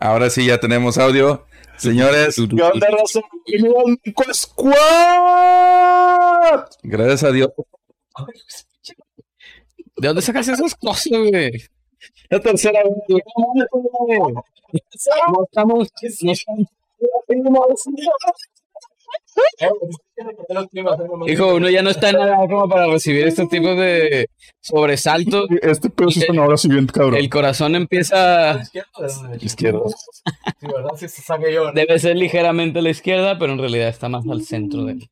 [0.00, 1.44] Ahora sí ya tenemos audio.
[1.76, 3.20] Señores, ¿Qué onda, raza?
[3.46, 4.74] Bienvenido al Nico Squad.
[6.82, 7.50] gracias a Dios.
[9.96, 11.52] ¿De dónde sacas esas cosas, güey?
[12.30, 12.94] La tercera vez.
[13.08, 13.22] güey.
[14.32, 15.88] No estamos.
[16.22, 16.68] no estamos-
[21.26, 24.28] Hijo, uno ya no está en nada como para recibir estos tipos de
[24.60, 25.46] sobresaltos.
[25.62, 27.16] Este pedo sí está ahora siguiente, cabrón.
[27.16, 28.60] El corazón empieza.
[29.40, 29.80] Izquierda.
[29.88, 30.90] Sí, ¿verdad?
[30.96, 31.72] Sí, se saqué yo.
[31.72, 35.08] Debe ser ligeramente a la izquierda, pero en realidad está más al centro del,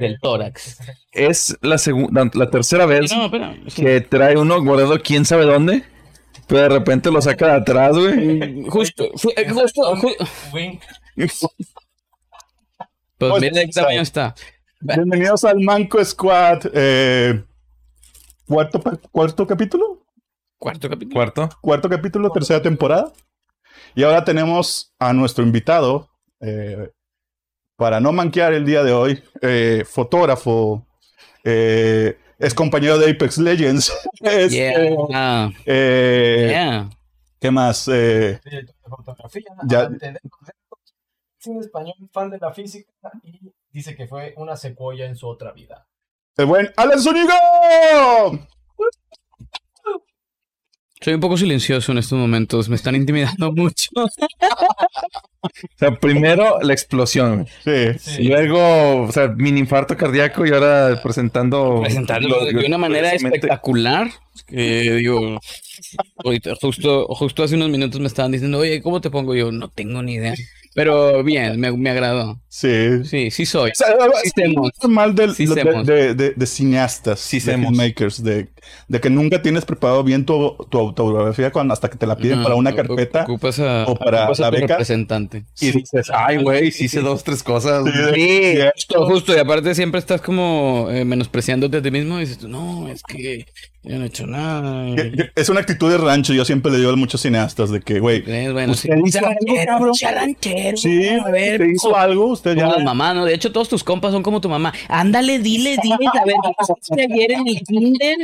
[0.00, 0.78] del tórax.
[1.12, 3.30] Es la segunda, la tercera vez No,
[3.74, 5.84] que trae uno guardado quién sabe dónde.
[6.48, 8.64] Pero de repente lo saca de atrás, güey.
[8.68, 9.82] Justo, fu- eh, justo,
[13.30, 14.34] Pues mira de qué tamaño está.
[14.80, 16.62] Bienvenidos al Manco Squad.
[16.74, 17.42] eh,
[18.46, 20.04] cuarto, cuarto capítulo.
[20.58, 21.14] Cuarto capítulo.
[21.14, 21.48] Cuarto.
[21.60, 23.12] Cuarto capítulo, tercera temporada.
[23.94, 26.08] Y ahora tenemos a nuestro invitado.
[26.40, 26.90] eh,
[27.76, 30.86] para no manquear el día de hoy, eh, fotógrafo,
[31.42, 33.92] eh, es compañero de Apex Legends.
[34.20, 35.50] es, eh, Yeah.
[35.66, 36.90] eh, Yeah.
[37.40, 37.88] ¿Qué más?
[37.88, 39.42] Eh, Director de fotografía.
[39.66, 39.88] Ya.
[41.42, 42.88] Cine español, fan de la física
[43.24, 43.40] y
[43.72, 45.86] dice que fue una secuoya en su otra vida.
[46.36, 47.34] el buen Alan Zúñiga.
[51.00, 52.68] Soy un poco silencioso en estos momentos.
[52.68, 53.90] Me están intimidando mucho.
[53.96, 57.48] O sea, primero la explosión.
[57.64, 57.98] güey.
[57.98, 58.22] Sí.
[58.22, 61.80] Y luego, o sea, mini infarto cardíaco y ahora presentando.
[61.82, 64.10] Presentarlo lo- de una manera espectacular.
[64.46, 65.40] Que digo,
[66.24, 69.34] ahorita, justo, justo hace unos minutos me estaban diciendo, oye, ¿cómo te pongo?
[69.34, 70.34] Yo no tengo ni idea.
[70.74, 72.41] Pero bien, me, me agradó.
[72.54, 73.02] Sí.
[73.04, 73.70] Sí, sí soy.
[73.70, 73.86] O sea,
[74.24, 75.86] Sí es mal del- Sí de, semos.
[75.86, 78.48] de- de- de cineastas, Sí de filmmakers, de,
[79.00, 82.44] que nunca tienes preparado bien tu, tu autobiografía cuando, hasta que te la piden No,
[82.44, 83.24] para una carpeta.
[83.58, 84.66] A, o para la beca.
[84.74, 85.44] representante.
[85.62, 87.84] Y dices, ay, güey, sí hice dos, tres cosas.
[88.14, 92.42] Sí, justo, justo, y aparte siempre estás como eh, menospreciándote a ti mismo y dices,
[92.44, 93.46] no, es que
[93.82, 94.94] yo no he hecho nada.
[95.34, 96.34] Es una actitud de rancho.
[96.34, 98.20] Yo siempre le digo a muchos cineastas de que, güey,
[98.52, 99.94] bueno, ¿Usted hizo algo, cabrón?
[100.76, 102.64] sí, a ver, te hizo algo, usted ya.
[102.64, 103.24] Como las mamás, ¿no?
[103.24, 104.72] De hecho, todos tus compas son como tu mamá.
[104.88, 106.34] Ándale, dile, dile, a ver,
[106.96, 108.16] ¿qué ayer en el kinder?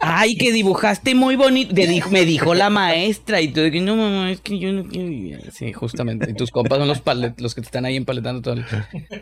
[0.00, 1.74] Ay, que dibujaste muy bonito.
[1.74, 3.40] Dijo- me dijo la maestra.
[3.40, 5.50] Y tú que no, mamá, es que yo no quiero vivir".
[5.52, 6.30] Sí, justamente.
[6.30, 8.64] Y tus compas son los, palet- los que te están ahí empaletando todo el-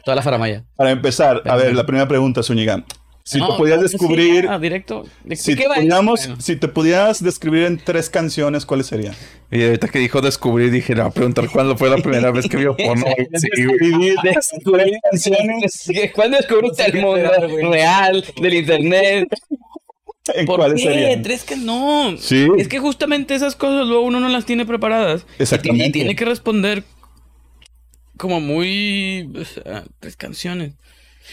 [0.04, 0.64] toda la faramaya.
[0.76, 2.84] Para empezar, a ver, la primera pregunta, Zúñiga.
[3.30, 5.04] Si te podías descubrir, Ah, directo.
[5.22, 6.36] ¿De si, qué te esto?
[6.40, 9.14] si te pudieras describir en tres canciones, ¿cuáles serían?
[9.50, 12.74] Y ahorita que dijo descubrir, dije, no, preguntar cuándo fue la primera vez que vio
[12.76, 13.04] porno.
[13.34, 13.48] Sí,
[15.10, 15.90] canciones.
[16.14, 19.28] ¿Cuándo descubriste el mundo real del internet?
[20.34, 20.88] ¿En ¿Por cuáles qué?
[20.88, 21.22] serían?
[21.22, 22.16] Tres que no.
[22.18, 22.48] Sí.
[22.58, 25.26] Es que justamente esas cosas luego uno no las tiene preparadas.
[25.38, 25.84] Exactamente.
[25.84, 26.82] tiene- Y tiene que responder
[28.16, 29.30] como muy...
[29.38, 30.72] o sea, tres canciones.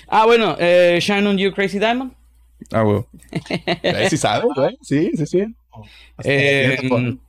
[0.08, 2.14] Ah, bueno, eh, Shine on You, Crazy Diamond.
[2.72, 2.84] Ah.
[3.50, 4.78] Eh, Sí, sabes, güey.
[4.82, 5.46] Sí, sí, sí.
[6.24, 7.20] Eh, Bien,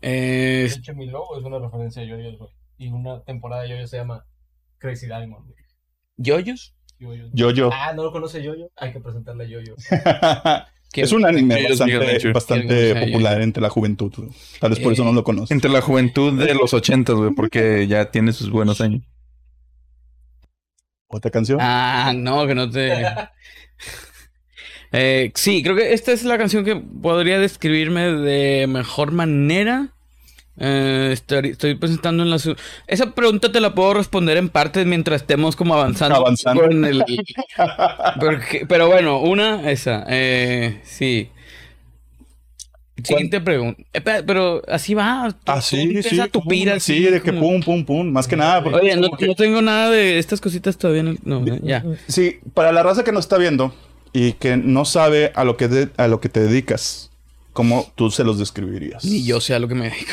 [0.00, 2.50] eh, De hecho, mi logo es una referencia a Yoyos, güey.
[2.78, 4.24] Y una temporada de Yoyos se llama
[4.78, 5.44] Crazy Diamond.
[5.44, 5.54] güey.
[6.16, 6.74] ¿Yoyos?
[6.98, 7.30] Yoyos.
[7.32, 7.70] Yo, yo.
[7.72, 8.70] Ah, ¿no lo conoce Yoyo?
[8.76, 9.74] Hay que presentarle a Yoyo.
[10.94, 14.12] es un anime Yoyos bastante, popular entre la juventud.
[14.16, 14.30] güey.
[14.60, 15.50] Tal vez por eso Eh, no lo conoces.
[15.50, 19.02] Entre la juventud de los ochentas, güey, porque ya tiene sus buenos años.
[21.14, 21.58] ¿Otra canción?
[21.62, 22.92] Ah, no, que no te...
[24.96, 29.88] Eh, sí, creo que esta es la canción que podría describirme de mejor manera.
[30.56, 32.38] Eh, estoy, estoy presentando en la...
[32.38, 32.54] su-
[32.86, 36.14] Esa pregunta te la puedo responder en parte mientras estemos como avanzando.
[36.14, 36.64] Avanzando.
[36.70, 37.04] en el-
[38.20, 40.04] Porque- pero bueno, una, esa.
[40.08, 41.28] Eh, sí.
[43.02, 43.82] Siguiente pregunta.
[44.24, 45.28] Pero así va.
[45.32, 46.20] tú- Ah, sí, empieza sí.
[46.20, 48.10] a tupir pum, así, Sí, de que pum, pum, pum.
[48.12, 48.60] Más que nada.
[48.76, 51.00] Oye, no, no tengo nada de estas cositas todavía.
[51.00, 51.84] en el- No, ya.
[52.06, 53.74] Sí, para la raza que nos está viendo
[54.12, 57.10] y que no sabe a lo que, de- a lo que te dedicas,
[57.52, 59.04] ¿cómo tú se los describirías?
[59.04, 60.12] Ni yo sé a lo que me dedico.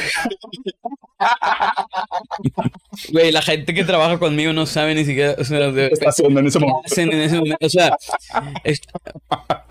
[3.11, 5.35] Güey, la gente que trabaja conmigo no sabe ni siquiera.
[5.37, 6.95] O sea, ¿Qué está haciendo en ese ¿qué momento?
[7.01, 7.57] en ese momento.
[7.65, 7.95] O sea,
[8.63, 8.81] es-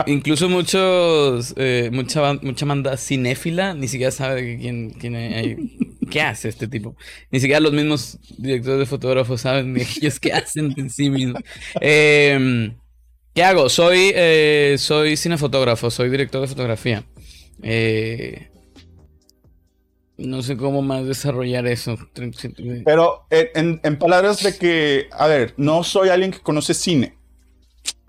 [0.07, 5.57] incluso muchos, eh, mucha, mucha banda cinéfila ni siquiera sabe quién, quién hay-
[6.09, 6.95] qué hace este tipo.
[7.31, 11.41] Ni siquiera los mismos directores de fotógrafos saben ellos qué hacen en sí mismos.
[11.79, 12.71] Eh,
[13.33, 13.69] ¿Qué hago?
[13.69, 17.05] Soy, eh, soy cinefotógrafo, soy director de fotografía.
[17.63, 18.49] Eh,
[20.17, 21.97] no sé cómo más desarrollar eso.
[22.85, 27.15] Pero en- en palabras de que, a ver, no soy alguien que conoce cine.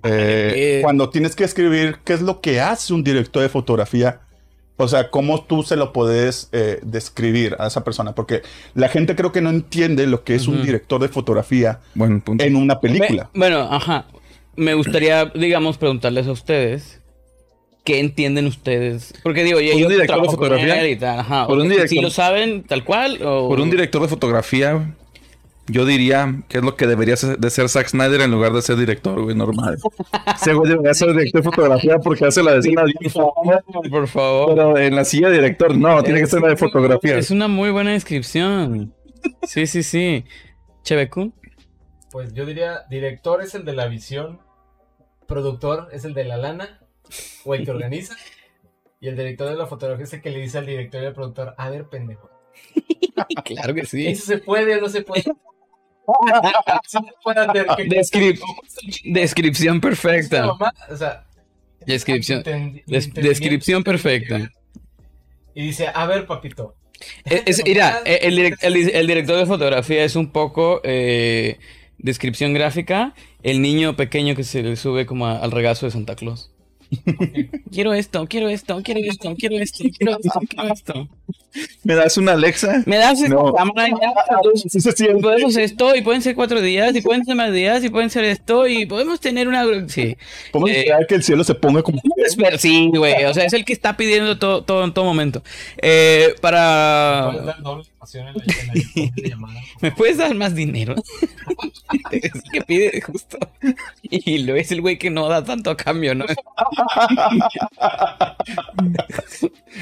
[0.04, 0.78] Eh, Eh.
[0.82, 4.20] Cuando tienes que escribir qué es lo que hace un director de fotografía,
[4.78, 8.14] O sea, ¿cómo tú se lo puedes eh, describir a esa persona?
[8.14, 8.42] Porque
[8.74, 12.80] la gente creo que no entiende lo que es un director de fotografía en una
[12.80, 13.30] película.
[13.34, 14.06] Me- bueno, ajá.
[14.56, 17.00] Me gustaría, digamos, preguntarles a ustedes.
[17.84, 19.12] ¿Qué entienden ustedes?
[19.22, 20.80] Porque digo, yo, ¿Un yo director de con fotografía?
[20.82, 21.46] él y tal, ajá.
[21.46, 23.48] Por un Si lo saben tal cual o...
[23.48, 24.94] Por un director de fotografía,
[25.72, 28.62] yo diría que es lo que debería ser- de ser Zack Snyder en lugar de
[28.62, 29.78] ser director, güey, normal.
[30.34, 34.54] Ese güey debería ser director de fotografía porque hace la escena bien fumada, Por favor.
[34.54, 37.16] Pero en la silla de director, no, tiene que ser la de fotografía.
[37.18, 38.94] Es una muy buena descripción.
[39.44, 40.24] Sí, sí, sí.
[40.82, 41.34] Chevekun.
[42.10, 44.40] Pues yo diría, director es el de la visión,
[45.26, 46.80] productor es el de la lana,
[47.44, 48.16] o el que organiza,
[49.00, 51.14] y el director de la fotografía es el que le dice al director y al
[51.14, 52.28] productor, a ver, pendejo,
[53.44, 54.06] Claro que sí.
[54.08, 55.24] ¿eso se puede o no se puede?
[57.88, 58.40] Descrip-
[59.04, 60.46] descripción perfecta.
[60.46, 60.72] mamá?
[60.90, 61.24] O sea,
[61.86, 62.42] Descripción.
[62.86, 64.50] des- descripción perfecta.
[65.54, 66.74] Y dice, a ver, papito,
[67.24, 71.58] Es, es- mira, el, el- el director de fotografía es un poco eh,
[71.98, 73.14] descripción gráfica.
[73.42, 76.51] El niño pequeño que se le sube como a- al regazo de Santa Claus.
[77.72, 81.08] Quiero esto, quiero esto, quiero esto, quiero esto, quiero esto, quiero esto.
[81.84, 82.82] ¿Me das una Alexa?
[82.86, 83.52] Me das esta No.
[83.52, 84.12] cámara y ya.
[84.68, 85.20] Sí se siente.
[85.22, 88.24] Podemos esto, y pueden ser cuatro días, y pueden ser más días, y pueden ser
[88.24, 89.64] esto, y podemos tener una.
[89.88, 90.16] Sí.
[90.50, 92.00] ¿Cómo Eh, esperar que el cielo se ponga como...
[92.58, 93.24] Sí, güey.
[93.24, 95.42] O sea, es el que está pidiendo todo, todo en todo momento.
[95.80, 97.56] Eh, ¿puedes para.
[98.02, 99.60] Dar doble pasión en la, en la llamada?
[99.80, 100.94] ¿Me puedes dar más dinero?
[102.10, 103.38] es el que pide justo.
[104.02, 106.24] Y lo es el güey que no da tanto a cambio, ¿no?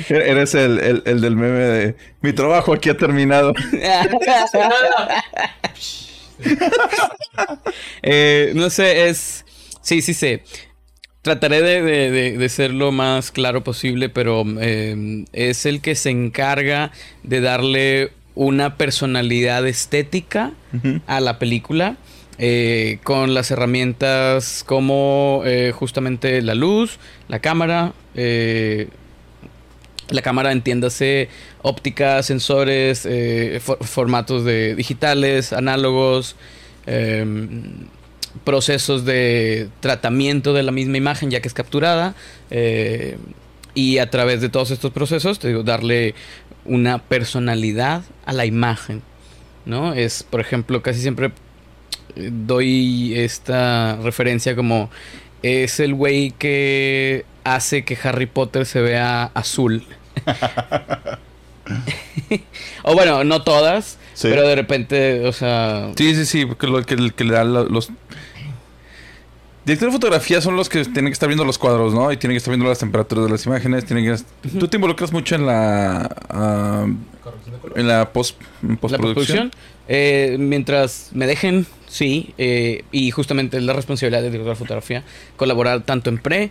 [0.08, 3.52] Eres el, el, el del meme de mi trabajo aquí ha terminado.
[8.02, 9.44] Eh, no sé, es.
[9.82, 10.42] Sí, sí sé.
[11.22, 15.94] Trataré de, de- de- de ser lo más claro posible, pero eh, es el que
[15.94, 20.52] se encarga de darle una personalidad estética
[21.06, 21.96] a la película
[22.38, 28.88] eh, con las herramientas como eh, justamente la luz, la cámara, eh,
[30.08, 31.28] la cámara entiéndase
[31.60, 33.06] óptica, sensores,
[33.60, 36.34] for- formatos de digitales, análogos,
[36.86, 37.88] em,
[38.44, 42.14] procesos de tratamiento de la misma imagen ya que es capturada
[42.50, 43.18] eh,
[43.74, 46.14] y a través de todos estos procesos te digo, darle
[46.64, 49.02] una personalidad a la imagen
[49.64, 51.32] no es por ejemplo casi siempre
[52.16, 54.90] eh, doy esta referencia como
[55.42, 59.84] es el güey que hace que Harry Potter se vea azul
[62.82, 64.28] o bueno no todas Sí.
[64.28, 67.44] pero de repente o sea Sí, sí, sí, porque lo que, el que le da
[67.44, 67.90] la- los...
[69.64, 72.10] Directores de fotografía son los que tienen que estar viendo los cuadros, ¿no?
[72.10, 74.48] Y tienen que estar viendo las temperaturas de las imágenes, tienen que...
[74.58, 76.16] Tú te involucras mucho en la...
[76.30, 76.86] ah,
[77.76, 79.50] en la post, en la postproducción.
[79.50, 79.50] postproducción
[79.86, 85.04] eh, mientras me dejen sí eh, y justamente es la responsabilidad del director de fotografía
[85.36, 86.50] colaborar tanto en pre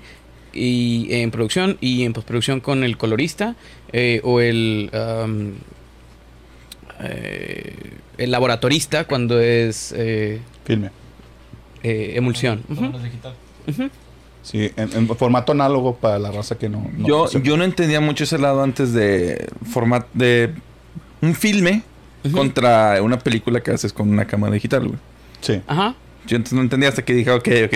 [0.53, 3.55] y en producción y en postproducción con el colorista
[3.91, 4.89] eh, o el
[7.01, 7.75] eh,
[8.17, 10.89] el laboratorista cuando es eh, Filme.
[11.83, 12.63] eh, emulsión
[13.03, 13.33] digital.
[14.41, 16.89] Sí, en, en formato análogo para la raza que no...
[16.97, 20.53] no Yo, yo no entendía mucho ese lado antes de format de
[21.21, 21.83] un filme
[22.33, 24.99] contra una película que haces con una cámara digital, güey.
[25.41, 25.61] Sí.
[25.67, 27.73] ajá Yo entonces no entendía hasta que dije, ok, ok.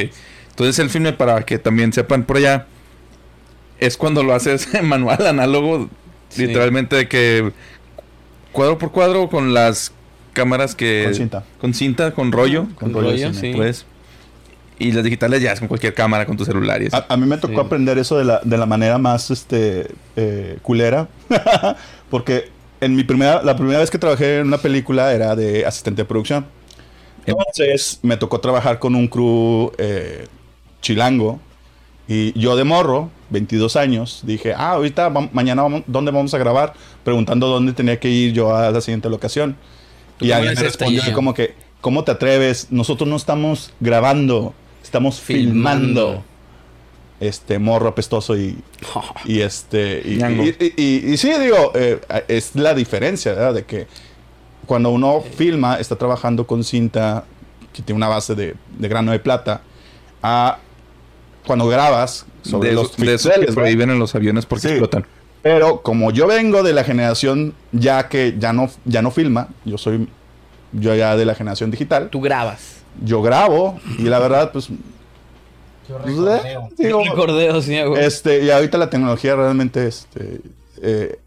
[0.50, 2.66] Entonces el filme, para que también sepan por allá,
[3.80, 5.90] es cuando lo haces en manual, análogo,
[6.30, 6.48] Sí.
[6.48, 7.52] literalmente de que
[8.54, 9.92] cuadro por cuadro con las
[10.32, 11.04] cámaras que...
[11.06, 11.44] Con cinta.
[11.60, 12.68] Con cinta, con rollo.
[12.76, 13.54] Con rollo rollo, cine, sí.
[13.56, 13.86] Pues.
[14.80, 16.98] Y las digitales ya es con cualquier cámara, con tu celular y eso.
[16.98, 17.60] A, a mí me tocó Sí.
[17.60, 21.08] aprender eso de la, de la manera más este, eh, culera.
[22.10, 22.50] Porque
[22.82, 26.06] en mi primera, la primera vez que trabajé en una película era de asistente de
[26.06, 26.46] producción.
[27.26, 30.26] Entonces me tocó trabajar con un crew eh,
[30.82, 31.40] chilango.
[32.08, 36.74] Y yo de morro, 22 años, dije, ah, ahorita, mañana, vamos, ¿dónde vamos a grabar?
[37.04, 39.58] Preguntando dónde tenía que ir yo a la siguiente locación.
[40.18, 41.16] ¿Tú Y alguien me respondió estrella?
[41.16, 42.68] como que, ¿cómo te atreves?
[42.70, 46.02] Nosotros no estamos grabando, estamos filmando.
[46.08, 46.24] Filmando.
[47.20, 48.58] Este morro apestoso y,
[49.26, 50.44] y este y, Ñango.
[50.44, 53.54] y, y- y- y sí digo eh, es la diferencia ¿verdad?
[53.54, 53.88] de que
[54.66, 57.24] cuando uno filma está trabajando con cinta
[57.72, 59.62] que tiene una base de, de grano de plata
[60.22, 60.58] a
[61.46, 64.74] cuando grabas sobre de, los esos- de esos que prohíben en los aviones porque Sí.
[64.74, 65.06] explotan.
[65.42, 69.78] pero como yo vengo de la generación ya que ya no ya no filma yo
[69.78, 70.08] soy
[70.72, 74.68] yo ya de la generación digital tú grabas yo grabo y la verdad pues
[75.90, 76.40] Yo pues, recordeo.
[76.46, 78.04] eh, digo, recordeo sí güey.
[78.06, 80.40] Este, y ahorita la tecnología realmente este,
[80.82, 81.20] eh,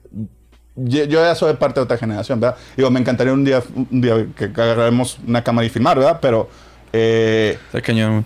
[0.76, 2.56] yo yo ya soy parte de otra generación, ¿verdad?
[2.76, 6.18] Digo, me encantaría un día, un día que agarremos una cámara y filmar, ¿verdad?
[6.20, 6.48] Pero
[6.92, 8.24] eh, Está cañón.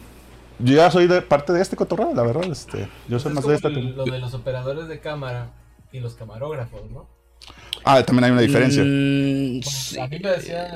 [0.63, 2.45] Yo ya soy de parte de este cotorreo, la verdad.
[2.51, 3.69] Este, yo soy más de esta.
[3.69, 5.51] lo de los operadores de cámara
[5.93, 7.09] y los camarógrafos, ¿no?
[7.85, 8.83] Ah, también hay una diferencia.
[8.85, 9.99] Mm, Bueno, sí.
[9.99, 10.69] A mí me decía.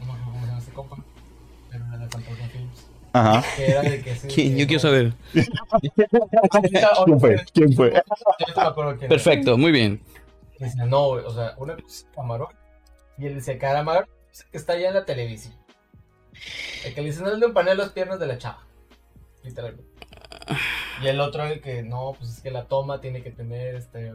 [0.00, 0.96] No me acuerdo cómo se llama este compa.
[1.70, 2.86] Pero era de Fantasma Films.
[3.12, 3.44] Ajá.
[3.56, 4.28] Que era de que sí.
[4.28, 4.54] ¿Quién?
[4.54, 5.12] que Yo quiero saber.
[7.04, 7.44] ¿Quién fue?
[7.52, 7.92] ¿Quién fue?
[7.92, 8.02] Yo
[8.56, 9.08] no me acuerdo quién era.
[9.08, 10.00] Perfecto, muy bien.
[10.58, 12.58] Dice, no, o sea, una cosa es camarógrafo.
[13.18, 15.54] Y él dice, camarógrafo es el que está allá en la televisión.
[16.84, 18.64] El que le dice, no le panel las piernas de la chava.
[19.42, 19.90] Literalmente.
[21.02, 24.14] Y el otro, el que no, pues es que la toma tiene que tener este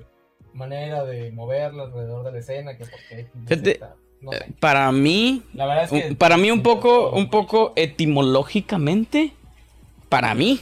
[0.54, 3.80] manera de moverla alrededor de la escena, que porque Fíjate,
[4.22, 4.48] no sé.
[4.60, 9.34] Para mí, La verdad es que para mí un poco, un poco etimológicamente,
[10.10, 10.60] para mí,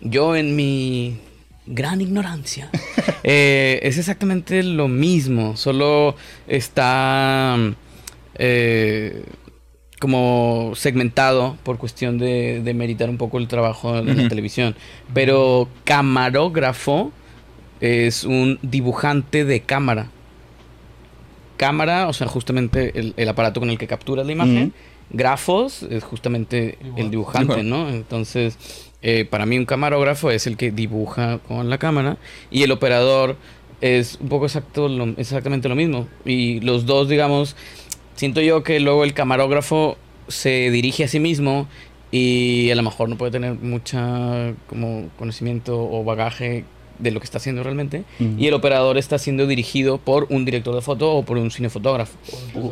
[0.00, 1.20] yo en mi
[1.66, 2.70] gran ignorancia,
[3.22, 6.16] eh, es exactamente lo mismo, solo
[6.48, 7.56] está
[8.36, 9.24] eh,
[10.00, 14.74] como segmentado por cuestión de, de meritar un poco el trabajo de la televisión.
[15.14, 17.12] Pero camarógrafo
[17.80, 20.08] es un dibujante de cámara.
[21.56, 24.72] Cámara, o sea, justamente el, el aparato con el que capturas la imagen.
[25.08, 27.62] Grafos es justamente el dibujante, Dibujante.
[27.62, 27.88] ¿no?
[27.88, 32.18] Entonces, eh, para mí un camarógrafo es el que dibuja con la cámara
[32.50, 33.36] y el operador
[33.80, 36.08] es un poco exacto lo- exactamente lo mismo.
[36.24, 37.56] Y los dos, digamos,
[38.16, 39.96] siento yo que luego el camarógrafo
[40.28, 41.68] se dirige a sí mismo
[42.10, 46.64] y a lo mejor no puede tener mucha como conocimiento o bagaje
[46.98, 48.04] de lo que está haciendo realmente.
[48.18, 52.16] Y el operador está siendo dirigido por un director de foto o por un cinefotógrafo.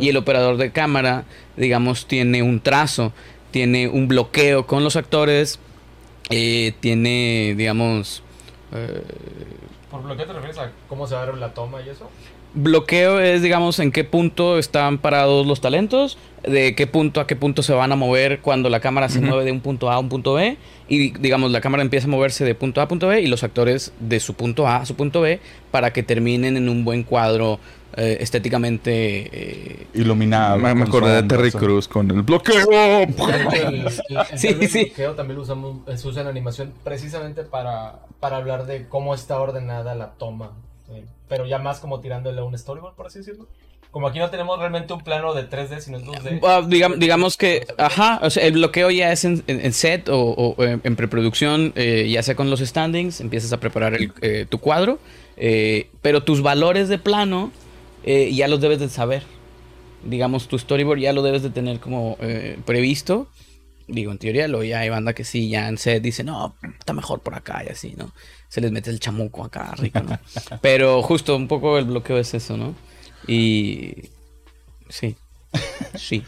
[0.01, 1.25] Y el operador de cámara,
[1.57, 3.13] digamos, tiene un trazo,
[3.51, 5.59] tiene un bloqueo con los actores,
[6.31, 8.23] eh, tiene, digamos,
[8.73, 9.03] eh,
[9.91, 12.11] ¿Por bloqueo te refieres a cómo se va a ver la toma y eso?
[12.55, 17.37] Bloqueo es, digamos, en qué punto están parados los talentos, de qué punto a qué
[17.37, 19.99] punto se van a mover cuando la cámara se mueve de un punto A a
[19.99, 20.57] un punto B,
[20.89, 23.43] y digamos, la cámara empieza a moverse de punto A a punto B y los
[23.45, 27.03] actores de su punto A a su punto B para que terminen en un buen
[27.03, 27.59] cuadro
[27.97, 30.59] eh, estéticamente eh, Iluminado.
[30.59, 31.53] Me, me acordé de Terry.
[31.53, 32.69] Cruz con el bloqueo.
[32.71, 33.15] El,
[33.55, 34.85] el- el Sí, sí.
[34.87, 39.15] bloqueo también lo usamos, eh, se usa en animación precisamente para, para hablar de cómo
[39.15, 40.53] está ordenada la toma.
[40.95, 43.47] Eh, pero ya más como tirándole a un storyboard, por así decirlo.
[43.91, 46.41] Como aquí no tenemos realmente un plano de 3D, sino es 2D.
[46.43, 50.79] Ah, digam- digamos que, ajá, o sea, el bloqueo ya es en, set o, eh,
[50.83, 54.99] en preproducción, eh, ya sea con los standings, empiezas a preparar el, eh, tu cuadro,
[56.03, 57.53] pero tus valores de plano
[58.05, 59.23] ya los debes de saber.
[60.05, 62.19] Digamos, tu storyboard ya lo debes de tener como
[62.65, 63.29] previsto.
[63.87, 66.93] Digo, en teoría, lo ya hay banda que sí, ya en set dice, no, está
[66.95, 68.13] mejor por acá y así, ¿no?
[68.49, 70.19] Se les mete el chamuco acá, rico, ¿no?
[70.63, 72.75] Pero justo un poco el bloqueo es eso, ¿no?
[73.27, 74.11] Y...
[74.89, 75.17] Sí.
[75.95, 76.23] Sí.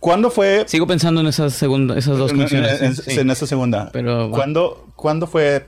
[0.00, 2.80] ¿Cuándo fue Sigo pensando en esas segunda, esas dos en- canciones.
[2.82, 3.18] en- sí.
[3.20, 3.90] en esta segunda?
[3.92, 4.34] Pero bueno.
[4.36, 5.66] ¿Cuándo, cuándo fue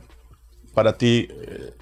[0.74, 1.72] para ti, eh,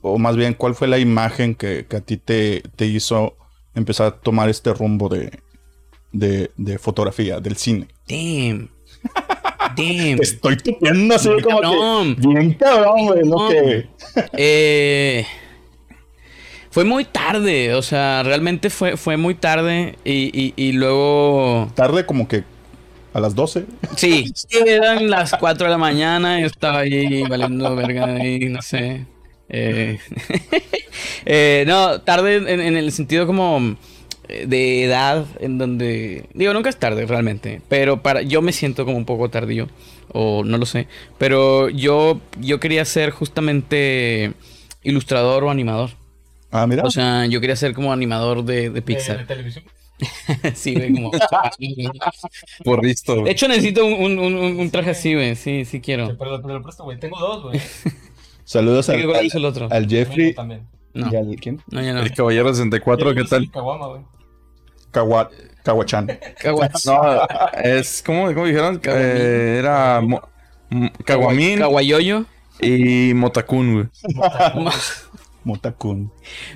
[0.00, 3.36] o más bien, cuál fue la imagen que, que a ti te, te hizo
[3.74, 5.40] empezar a tomar este rumbo de,
[6.12, 7.88] de, de fotografía, del cine?
[8.08, 8.70] Damn.
[9.76, 10.16] Damn.
[10.16, 11.60] Te estoy tupiendo así como
[12.14, 13.48] que bien cabrón, güey, No.
[13.48, 13.88] que...
[14.32, 15.26] Eh,
[16.70, 21.70] fue muy tarde, o sea, realmente fue, fue muy tarde y, y, y luego...
[21.74, 22.44] Tarde como que
[23.12, 23.64] a las 12.
[23.96, 29.06] Sí, eran las 4 de la mañana, yo estaba ahí valiendo verga ahí, no sé.
[29.48, 29.98] Eh,
[31.24, 33.76] eh, no, tarde en, en el sentido como
[34.28, 36.28] de edad, en donde...
[36.34, 39.68] Digo, nunca es tarde realmente, pero para yo me siento como un poco tardío,
[40.12, 40.86] o no lo sé.
[41.18, 44.32] Pero yo, yo quería ser justamente
[44.82, 45.90] ilustrador o animador.
[46.50, 46.82] Ah, mira.
[46.84, 49.26] O sea, yo quería ser como animador de, de de, de Pixar.
[49.26, 49.64] televisión.
[50.54, 51.10] sí, güey, como...
[52.64, 53.24] Porristo.
[53.24, 55.34] De hecho, necesito un, un- un- un traje así, güey.
[55.36, 56.16] Sí, sí quiero.
[56.18, 56.98] Pero te lo presto, güey.
[56.98, 57.60] Tengo dos, güey.
[58.44, 59.68] Saludos Sí, al, ¿cuál al, el otro?
[59.70, 60.62] al Jeffrey también.
[60.94, 61.36] No, y al...
[61.40, 61.60] ¿Quién?
[61.70, 62.00] no, ya no.
[62.00, 63.50] El Caballero 64, ¿qué tal?
[63.50, 64.02] Caguama, güey.
[64.98, 65.30] Kawa,
[65.62, 66.18] Kawachan.
[66.86, 67.26] No,
[67.62, 68.80] es como, ¿cómo dijeron?
[68.84, 70.22] Eh, era mo-
[70.70, 72.24] m- Caguamín Caguayoyo.
[72.60, 73.86] y Motacún, güey.
[75.44, 76.12] Motakun.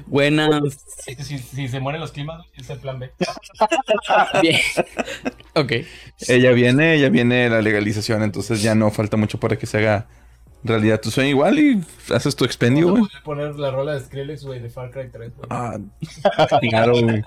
[0.06, 0.84] Buenas.
[1.04, 3.10] Si, si, si se mueren los climas, güey, es el plan B.
[4.42, 4.58] Bien.
[5.54, 5.72] ok.
[6.28, 10.08] Ella viene, ya viene la legalización, entonces ya no falta mucho para que se haga
[10.64, 11.82] realidad tu sueño igual y
[12.12, 13.04] haces tu expendio, güey.
[13.24, 15.46] poner la rola de Skrillex, güey, de Far Cry 3, güey.
[15.48, 15.78] Ah,
[16.60, 17.22] claro, güey.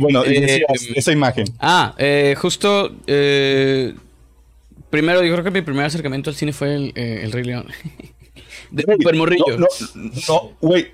[0.00, 1.46] Bueno, Eh, decías, esa imagen.
[1.60, 2.92] Ah, eh, justo.
[3.06, 3.94] eh,
[4.90, 7.66] primero, yo creo que mi primer acercamiento al cine fue el, eh, el Rey León.
[8.70, 9.44] De super morrillo.
[9.58, 10.86] No, no, no, güey.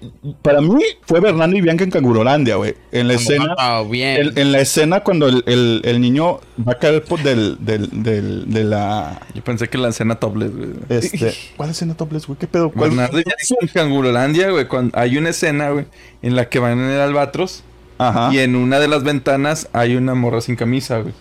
[0.42, 2.74] Para mí fue Bernardo y Bianca en Cangurolandia, güey.
[2.90, 3.54] En la escena.
[3.56, 4.20] Ah, bien.
[4.20, 7.88] En, en la escena cuando el, el- el niño va a caer por del, del,
[8.02, 9.24] del, de la.
[9.32, 10.70] Yo pensé que la escena topless, güey.
[10.88, 11.32] Este.
[11.56, 12.36] ¿Cuál escena topless, güey?
[12.40, 12.70] ¿Qué pedo?
[12.72, 12.90] ¿Cuál?
[12.90, 14.66] Bernardo y Bianca en Cangurolandia, güey.
[14.66, 15.84] cuando- Hay una escena, güey,
[16.22, 17.62] en la que van en el albatros
[17.98, 18.30] Ajá.
[18.32, 21.12] y en una de las ventanas hay una morra sin camisa, güey.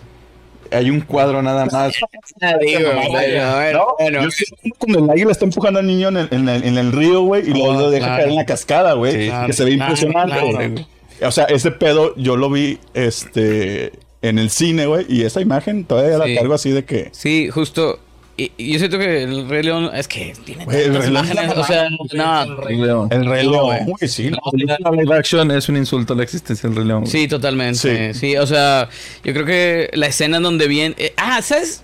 [0.70, 1.94] Hay un cuadro nada más.
[2.42, 4.22] Ah, bueno, bueno.
[4.22, 4.44] Yo sé
[4.78, 7.42] cuando el águila está empujando al niño en el, en el, en el río, güey,
[7.48, 8.16] y luego Oh, lo deja claro.
[8.18, 9.12] caer en la cascada, güey.
[9.28, 10.86] Sí, que se ve claro, impresionante.
[11.22, 13.92] O sea, ese pedo yo lo vi este
[14.22, 16.28] en el cine, güey, y esa imagen todavía Sí.
[16.34, 17.08] la cargo así de que.
[17.12, 17.98] Sí, justo.
[18.38, 21.56] Y, y yo siento que el Rey León es que tiene el Rey León imágenes.
[21.56, 22.56] O sea, no.
[22.56, 23.08] Rey León.
[23.10, 23.84] El Rey León, güey.
[23.84, 24.30] güey, sí.
[24.30, 27.06] La película live action es un insulto a la existencia del Rey León.
[27.06, 28.14] Sí, totalmente.
[28.14, 28.18] Sí.
[28.18, 28.36] Sí.
[28.36, 28.88] o sea,
[29.24, 30.94] yo creo que la escena en donde viene.
[30.98, 31.82] eh, ah, ¿sabes?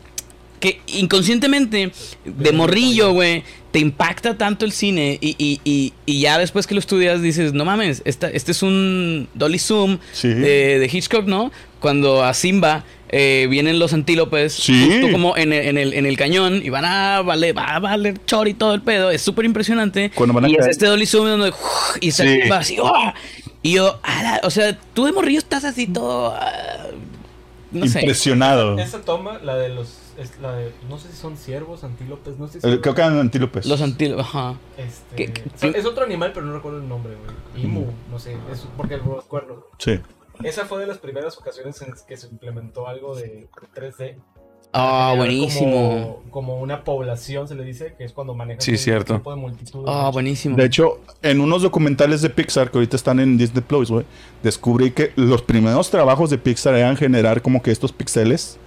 [0.61, 1.91] Que inconscientemente,
[2.25, 3.43] de morrillo, güey,
[3.73, 7.53] te impacta tanto el cine y, y, y, y ya después que lo estudias dices,
[7.53, 10.29] no mames, esta, este es un Dolly Zoom Sí.
[10.29, 11.51] de, de Hitchcock, ¿no?
[11.81, 12.85] Cuando a Simba
[13.17, 14.89] eh, vienen los antílopes, Sí.
[14.91, 17.79] justo como en el, en, el, en el cañón y van a valer, va a
[17.79, 20.11] valer chor y todo el pedo, es súper impresionante.
[20.15, 20.71] Cuando van a y es caer.
[20.71, 21.53] este Dolly Zoom donde
[22.01, 22.41] y está Sí.
[22.51, 23.13] Así, ¡oh!
[23.63, 26.35] Y yo, ala, o sea, tú de morrillo estás así todo.
[26.37, 26.87] ah,
[27.71, 28.01] no sé.
[28.01, 28.79] Impresionado.
[28.79, 30.01] Esa toma, la de los.
[30.19, 32.67] Es la de, no sé si son ciervos, antílopes, no sé si.
[32.69, 33.67] El- creo que eran antílopes.
[33.67, 34.55] Los antílopes, ajá.
[34.77, 37.65] Este, ¿Qué- qué- son- es otro animal, pero no recuerdo el nombre, güey.
[37.65, 39.69] Imu, no sé, es porque lo recuerdo.
[39.79, 39.99] Sí.
[40.43, 44.17] Esa fue de las primeras ocasiones en que se implementó algo de 3D.
[44.77, 46.21] Ah, buenísimo.
[46.25, 49.15] Como, como una población, se le dice, que es cuando manejan Sí, un cierto.
[49.15, 49.85] tipo de multitud.
[49.87, 50.57] Ah, buenísimo.
[50.57, 54.05] De hecho, en unos documentales de Pixar que ahorita están en Disney Plus, güey,
[54.43, 58.59] descubrí que los primeros trabajos de Pixar eran generar como que estos pixeles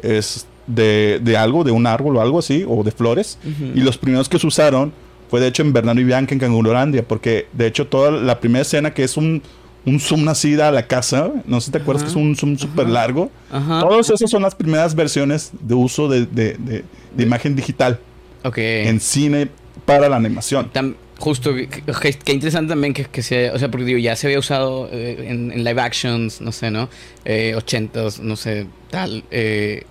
[0.00, 3.38] es de, de algo, de un árbol o algo así, o de flores.
[3.74, 4.92] Y los primeros que se usaron
[5.28, 8.62] fue de hecho en Bernardo y Bianca en Cangurolandia, porque de hecho toda la primera
[8.62, 9.42] escena que es un,
[9.88, 12.12] un zoom así a la casa, no sé si te acuerdas Ajá.
[12.14, 13.30] que es un zoom súper largo.
[13.50, 13.80] Ajá.
[13.80, 16.84] Todas esas son las primeras versiones de uso de, de- de-
[17.16, 17.98] de imagen digital
[18.44, 18.58] Ok.
[18.58, 19.48] en cine
[19.84, 20.70] para la animación.
[20.72, 24.38] Tam- justo, que interesante también que, que se, o sea, porque digo, ya se había
[24.38, 26.88] usado eh, en, en live actions, no sé, ¿no?
[27.24, 29.24] Eh, 80s, no sé, tal.
[29.30, 29.84] eh,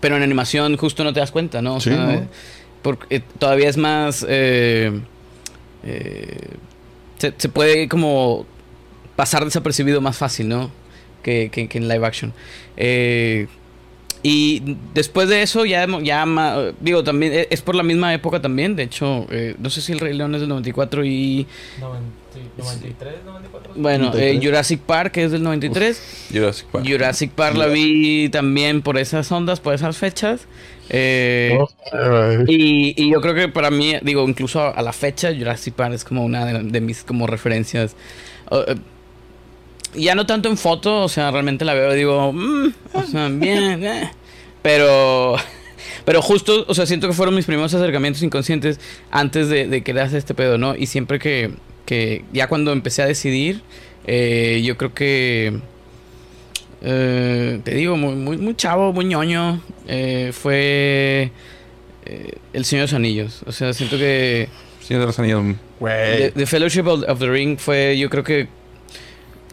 [0.00, 1.76] pero en animación justo no te das cuenta, ¿no?
[1.76, 2.26] O Sí, sea, ¿no?
[2.82, 4.16] porque eh, todavía es más...
[7.18, 8.46] se, se puede como
[9.22, 10.70] pasar desapercibido más fácil, ¿no?
[11.22, 12.32] Que, que- que en live action.
[12.76, 13.46] Eh,
[14.24, 18.40] y después de eso, ya, ya ma- digo, también e- es por la misma época
[18.40, 18.74] también.
[18.76, 21.46] De hecho, eh, no sé si el Rey León es del 94 y.
[21.80, 23.72] 90 sí, 93, 94.
[23.76, 24.44] Bueno, eh, 93.
[24.44, 26.28] Jurassic Park es del 93.
[26.32, 26.84] Jurassic Park.
[26.88, 30.46] Jurassic Park la vi también por esas ondas, por esas fechas.
[30.88, 31.58] Eh,
[32.48, 35.94] y, y yo creo que para mí, digo, incluso a, a la fecha, Jurassic Park
[35.94, 37.96] es como una de, de mis como referencias.
[38.50, 38.76] Eh,
[39.94, 43.28] ya no tanto en foto, o sea, realmente la veo y digo, mm, o sea,
[43.28, 44.10] bien, eh.
[44.62, 45.36] pero,
[46.04, 50.04] pero justo, o sea, siento que fueron mis primeros acercamientos inconscientes antes de, de querer
[50.04, 50.76] hacer este pedo, ¿no?
[50.76, 51.52] Y siempre que,
[51.86, 53.62] que ya cuando empecé a decidir,
[54.06, 55.60] eh, yo creo que,
[56.82, 61.30] eh, te digo, muy, muy, muy chavo, muy ñoño, eh, fue
[62.52, 63.42] El Señor de los Anillos.
[63.46, 64.48] O sea, siento que
[64.82, 65.56] Sí, de los anillos.
[65.78, 68.48] The, The Fellowship of, of the Ring fue, yo creo que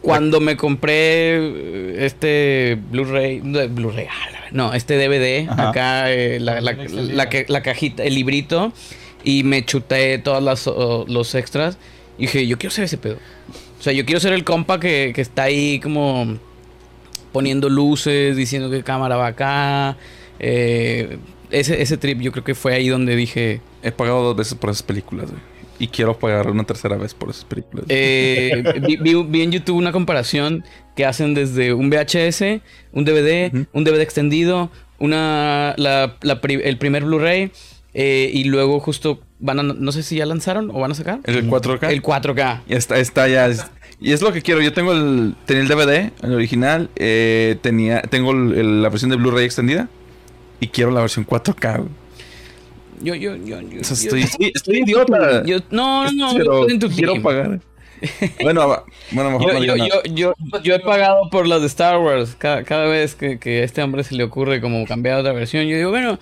[0.02, 5.70] cuando me compré eh, este Blu-ray, no, Blu-ray, ah, la- no, este DVD, Ajá.
[5.70, 8.72] acá eh, la, la- la que- la cajita, el librito,
[9.24, 11.76] y me chuté todos las, o- los extras,
[12.18, 13.18] y dije, yo quiero ser ese pedo.
[13.78, 16.36] O sea, yo quiero ser el compa que, que está ahí como
[17.32, 19.96] poniendo luces, diciendo que cámara va acá.
[20.38, 21.18] eh,
[21.50, 24.70] ese, ese trip yo creo que fue ahí donde dije, He pagado dos veces por
[24.70, 25.42] esas películas, güey.
[25.80, 27.86] Y quiero pagar una tercera vez por esas películas.
[27.88, 30.62] Eh, vi, vi- vi en YouTube una comparación
[30.94, 32.60] que hacen desde un VHS,
[32.92, 37.50] un DVD, un DVD extendido, una, la- la pri- el primer Blu-ray
[37.94, 41.20] eh, y luego justo van a, no sé si ya lanzaron o van a sacar
[41.24, 41.88] ¿El 4K?
[41.90, 42.60] el 4K.
[42.68, 43.46] Y está, está ya.
[43.48, 43.64] es-
[44.02, 44.60] y es lo que quiero.
[44.62, 45.34] Yo tengo el.
[45.46, 46.88] Tenía el DVD, el original.
[46.96, 49.88] eh, tenía, tengo el- el- la versión de Blu-ray extendida.
[50.60, 51.88] Y quiero la versión 4K, güey.
[53.02, 55.42] Yo, yo, yo, yo, O sea, yo- estoy, estoy, idiota.
[55.44, 57.60] yo- no, no, no, pero quiero pagar.
[58.42, 62.34] Bueno, bueno, mejor Yo, no yo, yo, yo, he pagado por las de Star Wars.
[62.38, 65.66] Cada, cada vez que, que a este hombre se le ocurre como cambiar otra versión,
[65.66, 66.18] yo digo, bueno,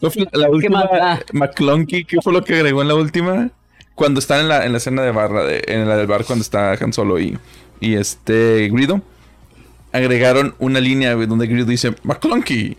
[0.00, 1.20] ¿Cuál fue la última?
[1.32, 3.50] McClunky, ¿qué fue lo que agregó en la última?
[3.94, 6.42] Cuando está en la, en la escena de barra, de- en la del bar, cuando
[6.42, 7.38] está Han Solo y,
[7.80, 9.00] y este Grido,
[9.92, 12.76] agregaron una línea donde Grido dice McClunky.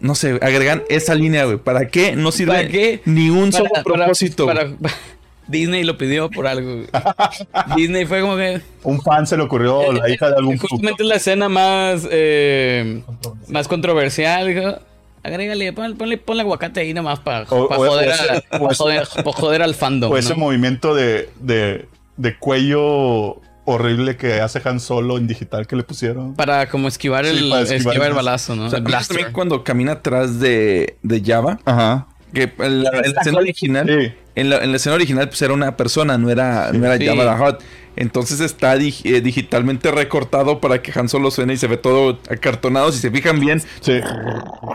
[0.00, 1.56] No sé, agregan esa línea, güey.
[1.58, 2.14] ¿Para qué?
[2.16, 3.00] No sirve ¿Para qué?
[3.04, 4.46] ni un Para- solo para- propósito.
[4.46, 4.68] para-
[5.46, 6.74] Disney lo pidió por algo.
[6.76, 6.86] güey.
[7.76, 8.60] Disney fue como que.
[8.82, 12.06] Un fan se le ocurrió, la hija de algún Justamente la escena más.
[12.10, 13.02] eh,
[13.48, 14.46] más controversial.
[14.48, 14.78] Dijo,
[15.22, 18.58] agrégale, ponle, ponle, ponle aguacate ahí nomás para O- o- joder, o a- ese- pa'
[18.58, 20.10] o ese- joder, pa' joder al fandom.
[20.12, 20.36] O ese ¿no?
[20.36, 26.34] movimiento de, de, de cuello horrible que hace Han Solo en digital que le pusieron.
[26.34, 28.66] Para como esquivar el, Sí, para esquivar esquivar el balazo, ¿no?
[28.66, 29.16] O sea, el ¿viste blaster.
[29.16, 32.06] también cuando camina atrás de, de Java, Ajá.
[32.32, 34.12] que en la, en la escena original, Sí.
[34.34, 37.06] en la, en la escena original pues era una persona, no era, no era Sí.
[37.06, 37.62] Java the Hutt.
[37.96, 42.18] Entonces está dig- eh, digitalmente recortado para que Han Solo suene y se ve todo
[42.28, 42.90] acartonado.
[42.90, 44.00] Si se fijan bien, Sí.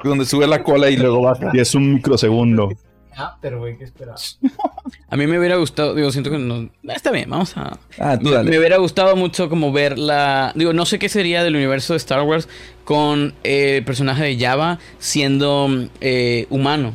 [0.06, 1.49] donde sube la cola y luego baja.
[1.54, 2.69] Y es un microsegundo.
[3.17, 4.39] Ah, pero güey, ¿qué esperabas?
[5.10, 6.69] A mí me hubiera gustado, digo, siento que no.
[6.88, 7.80] ah, Está bien, vamos a.
[7.98, 8.50] Ah, tú Me, dale.
[8.52, 10.52] me hubiera gustado mucho como ver la...
[10.56, 12.48] Digo, no sé qué sería del universo de Star Wars
[12.86, 16.93] con eh, el personaje de Java siendo eh, humano.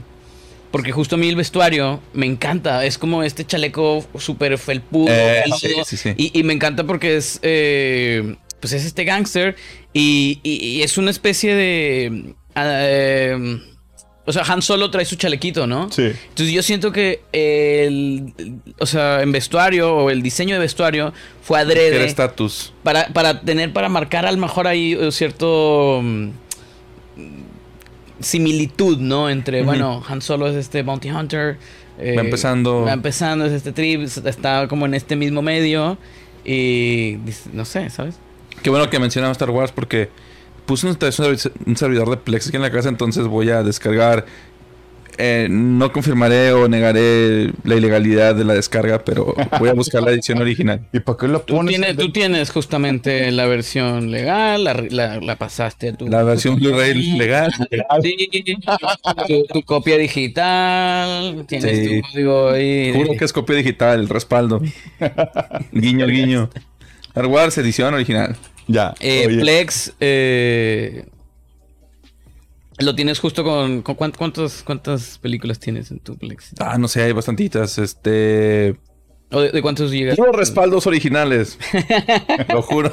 [0.71, 2.85] Porque justo a mí el vestuario me encanta.
[2.85, 5.09] Es como este chaleco súper felpudo.
[5.13, 6.15] Eh, peludo, sí, sí, sí.
[6.17, 7.39] Y, y me encanta porque es...
[7.43, 9.57] eh, pues es este gángster
[9.93, 12.35] y, y- y es una especie de...
[12.55, 13.59] ah, eh,
[14.27, 15.91] o sea, Han Solo trae su chalequito, ¿no?
[15.91, 16.03] Sí.
[16.03, 18.33] Entonces yo siento que el,
[18.79, 22.73] o sea, en vestuario o el diseño de vestuario fue adrede estatus.
[22.83, 26.29] para, para tener, para marcar a lo mejor ahí eh, cierto mm,
[28.21, 29.29] similitud, ¿no?
[29.29, 31.59] Entre, bueno, Han Solo es este Bounty Hunter.
[31.99, 32.83] eh, Va empezando.
[32.83, 35.99] Va empezando, es este trip, está como en este mismo medio
[36.45, 37.19] y
[37.53, 38.17] no sé, ¿sabes?
[38.63, 40.09] Qué bueno que mencionamos Star Wars porque
[40.67, 40.97] puse un,
[41.67, 44.25] un servidor de Plex aquí en la casa, entonces voy a descargar.
[45.17, 50.11] eh, no confirmaré o negaré la ilegalidad de la descarga, pero voy a buscar la
[50.11, 50.81] edición original.
[50.93, 51.77] ¿Y para qué lo Tú pones?
[51.77, 56.09] tienes, tú tienes justamente la versión legal, la, la- la pasaste a tu...
[56.09, 57.53] La versión Blu-ray legal.
[58.03, 58.17] Sí,
[59.29, 62.01] tu, tu copia digital, tienes Sí.
[62.01, 62.93] tu código ahí.
[62.93, 64.61] Juro que es copia digital, el respaldo.
[65.73, 66.51] guiño, guiño.
[67.09, 68.37] Star Wars edición original.
[68.67, 68.95] Ya.
[69.01, 71.07] Eh, Plex, eh,
[72.79, 73.83] lo tienes justo con...
[73.83, 76.55] con cuánt- cuántos, ¿Cuántas películas tienes en tu Plex?
[76.59, 77.79] Ah, no sé, hay bastantitas.
[77.79, 78.77] Este.
[79.31, 80.17] ¿O de, de cuántos llegas?
[80.17, 81.59] Tengo respaldos originales.
[82.49, 82.91] Lo juro.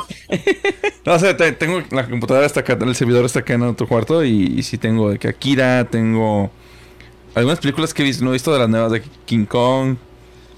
[1.05, 4.23] No sé, te- tengo la computadora está acá, el servidor está acá en otro cuarto
[4.23, 6.51] y, y sí tengo de que Akira, tengo
[7.35, 9.97] algunas películas que he visto, no he visto de las nuevas de King Kong.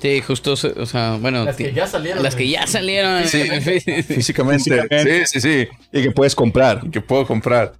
[0.04, 1.46] Sí, justo, o sea, bueno...
[1.46, 2.22] Las que ya salieron.
[2.22, 3.24] Las que ya salieron.
[3.26, 3.42] Sí.
[3.62, 4.04] Sí.
[4.04, 4.63] Físicamente.
[4.66, 5.26] Físicamente.
[5.26, 5.68] Sí, sí, sí.
[5.94, 6.82] Y que puedes comprar.
[6.92, 7.72] Que puedo comprar.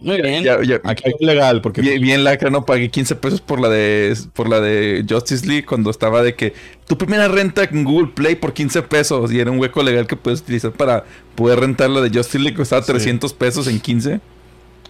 [0.00, 0.44] Muy bien.
[0.44, 3.68] Ya, ya- Aquí es legal porque Bien, bien lacra, no pagué 15 pesos por la
[3.68, 6.52] de por la de Justice League cuando estaba de que
[6.86, 10.14] tu primera renta en Google Play por 15 pesos y era un hueco legal que
[10.16, 11.04] puedes utilizar para
[11.34, 12.92] poder rentar la de Justice League costaba Sí.
[12.92, 14.20] 300 pesos en 15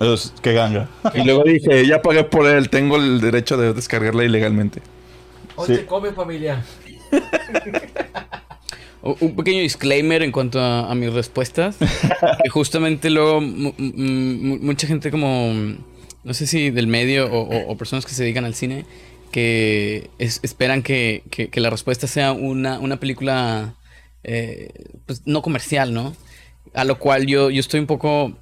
[0.01, 0.89] Eso es- qué ganga.
[1.15, 4.81] y luego dije ya pagué por él tengo el derecho de descargarla ilegalmente
[5.57, 5.83] Hoy Sí.
[5.87, 6.63] come, familia.
[9.21, 11.77] Un pequeño disclaimer en cuanto a, a mis respuestas.
[12.43, 15.53] que justamente luego mu- mu- mucha gente como,
[16.25, 18.87] no sé si del medio o, o- o personas que se dedican al cine,
[19.31, 23.75] que es- esperan que, que- que la respuesta sea una, una película
[24.23, 24.71] eh,
[25.05, 26.17] pues, no comercial, ¿no?
[26.73, 28.33] A lo cual yo, yo estoy un poco...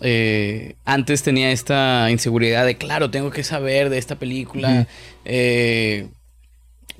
[0.00, 4.86] eh, antes tenía esta inseguridad de, claro, tengo que saber de esta película.
[5.24, 6.06] eh,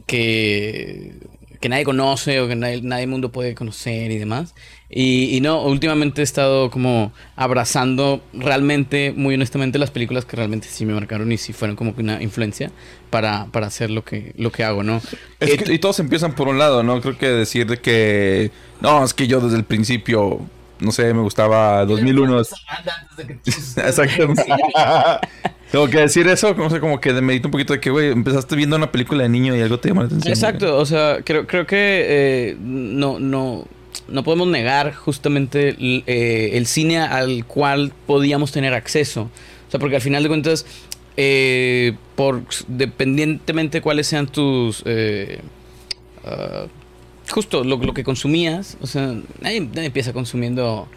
[0.07, 1.15] que,
[1.61, 4.55] que nadie conoce o que nadie, nadie mundo puede conocer y demás.
[4.91, 10.69] Y, y no, últimamente he estado como abrazando realmente, muy honestamente, las películas que realmente
[10.71, 12.71] sí me marcaron y sí fueron como que una influencia
[13.11, 15.01] para, para hacer lo que, lo que hago, ¿no?
[15.41, 18.51] Es Eh, que- y todos empiezan por un lado no creo que decir de que
[18.81, 20.41] no es que yo desde el principio
[20.81, 23.51] no sé me gustaba 2001 Esa banda antes de que-
[23.89, 24.45] Exactamente.
[25.73, 28.55] Tengo que decir eso, como, sé, como que medito un poquito de que, güey, empezaste
[28.55, 30.33] viendo una película de niño y algo te llamó la atención.
[30.33, 33.67] Exacto, o sea, creo, creo que eh, no, no,
[34.07, 39.23] no podemos negar justamente el, eh, el cine al cual podíamos tener acceso.
[39.67, 40.65] O sea, porque al final de cuentas,
[41.17, 44.83] eh, por dependientemente cuáles sean tus...
[44.87, 45.41] eh,
[46.25, 46.67] ah,
[47.31, 50.89] justo lo, lo que consumías, o sea, nadie, nadie empieza consumiendo...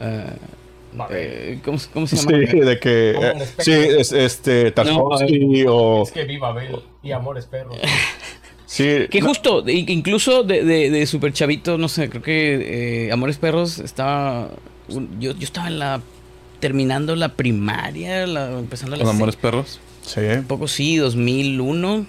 [0.00, 2.64] eh, ¿cómo, cómo se Sí, llama?
[2.66, 3.10] de que.
[3.12, 4.70] Eh, sí, es, este.
[4.72, 6.02] Tarkovsky o.
[6.02, 7.76] Es que viva Abel y Amores Perros.
[8.64, 9.06] Sí.
[9.10, 13.12] Que no, justo, i- incluso de, de, de super chavito, no sé, creo que eh,
[13.12, 14.48] Amores Perros estaba.
[14.88, 16.00] un- yo, yo estaba en la.
[16.58, 19.04] terminando la primaria, la- empezando la.
[19.04, 19.78] Con amores perros.
[20.06, 20.20] Sí.
[20.20, 22.06] Un poco sí, 2001.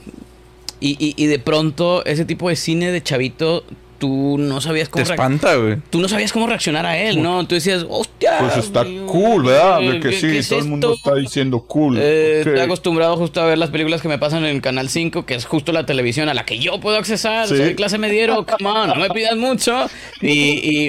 [0.84, 3.64] Y, y, y de pronto, ese tipo de cine de chavito
[4.00, 5.78] tú no sabías Te cómo, reac- espanta, güey.
[5.90, 7.48] tú no sabías cómo reaccionar a él, ¿no?
[7.48, 8.38] Tú decías, hostia.
[8.40, 9.80] Pues está güey, cool, ¿verdad?
[9.80, 11.98] ¿qué- De que sí, es todo el mundo está diciendo cool.
[12.02, 12.40] Eh.
[12.40, 15.46] Estoy acostumbrado justo a ver las películas que me pasan en Canal 5, que es
[15.46, 17.48] justo la televisión a la que yo puedo accesar.
[17.48, 17.56] Sí.
[17.56, 19.90] Soy clase mediero, come on, no me pidas mucho.
[20.22, 20.28] Y,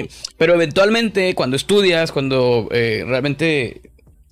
[0.01, 3.79] y- pero eventualmente, cuando estudias, cuando eh, realmente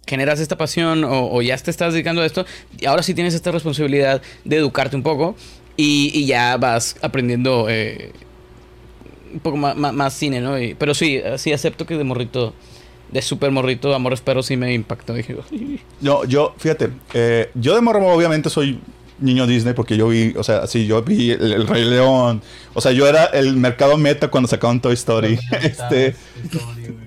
[0.05, 2.45] generas esta pasión o, ya te estás dedicando a esto,
[2.77, 5.35] y ahora sí tienes esta responsabilidad de educarte un poco
[5.77, 8.11] y, ya vas aprendiendo eh,
[9.33, 10.55] un poco más, cine, ¿no?
[10.77, 12.53] Pero sí, sí acepto que de morrito,
[13.11, 15.13] de super morrito, Amores Perros sí me impactó.
[15.13, 15.35] Dije,
[16.01, 18.79] No, yo, fíjate, eh, yo de morro obviamente soy
[19.19, 22.41] niño Disney porque yo vi, o sea, sí, yo vi el, el Rey León.
[22.73, 25.39] O sea, yo era el mercado meta cuando sacaban Toy Story.
[25.62, 26.15] este,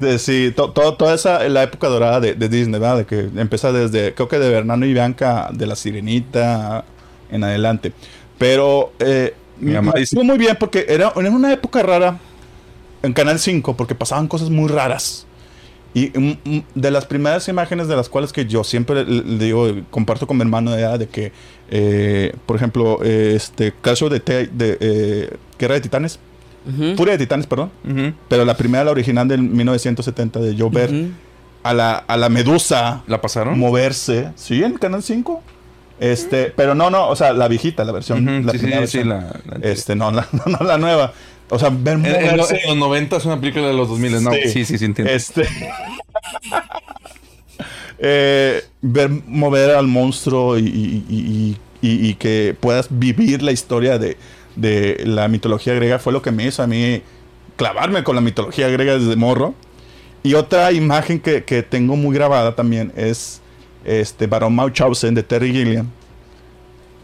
[0.00, 2.98] de- sí, to- to- toda esa, la época dorada de, de Disney, ¿verdad?
[2.98, 6.84] De que empieza desde, creo que de Bernardo y Bianca, de La Sirenita
[7.30, 7.92] en adelante.
[8.38, 12.18] Pero eh, Mi me mamá me dice- muy bien porque era, era una época rara
[13.02, 15.25] en Canal 5 porque pasaban cosas muy raras.
[15.94, 20.26] Y mm, mm, de las primeras imágenes de las cuales que yo siempre digo, comparto
[20.26, 21.32] con mi hermano de, edad, de que,
[21.70, 26.18] eh, por ejemplo, eh, este caso de, de eh, Guerra de Titanes,
[26.68, 26.96] Ujú.
[26.96, 27.70] Furia de Titanes, perdón,
[28.28, 31.06] pero la primera, la original del 1970 de Joe Ver,
[31.62, 33.56] a, la, a la medusa ¿La pasaron?
[33.58, 34.62] moverse, ¿sí?
[34.64, 35.42] En Canal 5.
[35.98, 38.98] Este, pero no, no, o sea, la viejita, la versión, la sí, primera sí, sí,
[38.98, 39.08] versión.
[39.08, 41.12] la, la- Este, no, la, no, la nueva.
[41.48, 44.22] O sea, ver En, en los, en los 90 es una película de los 2000,
[44.24, 44.32] ¿no?
[44.32, 44.40] Sí.
[44.50, 45.12] Sí, sí, sí, entiendo.
[45.12, 45.42] Este.
[47.98, 53.98] eh, ver mover al monstruo y, y- y- y- y que puedas vivir la historia
[53.98, 54.16] de,
[54.56, 57.02] de la mitología griega fue lo que me hizo a mí
[57.56, 59.54] clavarme con la mitología griega desde morro.
[60.22, 63.40] Y otra imagen que, que tengo muy grabada también es
[63.84, 65.88] este Barón Munchausen de Terry Gilliam.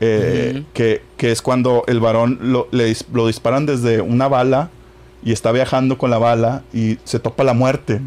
[0.03, 4.71] Eh, que, que es cuando el varón lo, le dis- lo disparan desde una bala
[5.25, 8.01] y está viajando con la bala y se topa la muerte.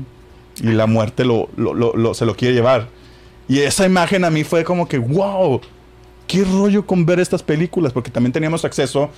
[0.61, 2.87] Y la muerte lo, lo- lo- lo- se lo quiere llevar.
[3.47, 5.61] Y esa imagen a mí fue como que, wow,
[6.27, 9.09] qué rollo con ver estas películas, porque también teníamos acceso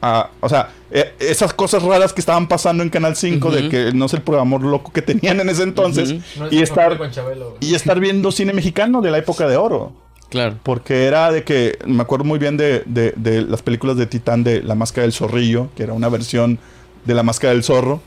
[0.00, 3.92] a, o sea, eh, esas cosas raras que estaban pasando en Canal 5, de que
[3.92, 6.14] no sé el programador loco que tenían en ese entonces.
[6.36, 7.58] No es y, estar, con Chabelo, güey.
[7.60, 9.92] y estar viendo cine mexicano de la época de oro.
[10.32, 10.56] Claro.
[10.62, 14.42] Porque era de que, me acuerdo muy bien de, de- de las películas de Titán
[14.42, 16.58] de La Máscara del Zorrillo, que era una versión
[17.04, 18.00] de La Máscara del Zorro.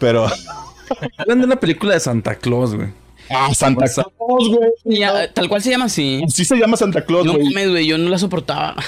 [0.00, 0.26] Pero.
[1.16, 2.88] Hablan de una película de Santa Claus, güey.
[3.30, 4.98] ¡Ah, Santa Claus, güey!
[4.98, 6.22] Ya, tal cual se llama así.
[6.28, 7.44] Sí se llama Santa Claus, No güey.
[7.46, 8.74] mames, güey, yo no la soportaba.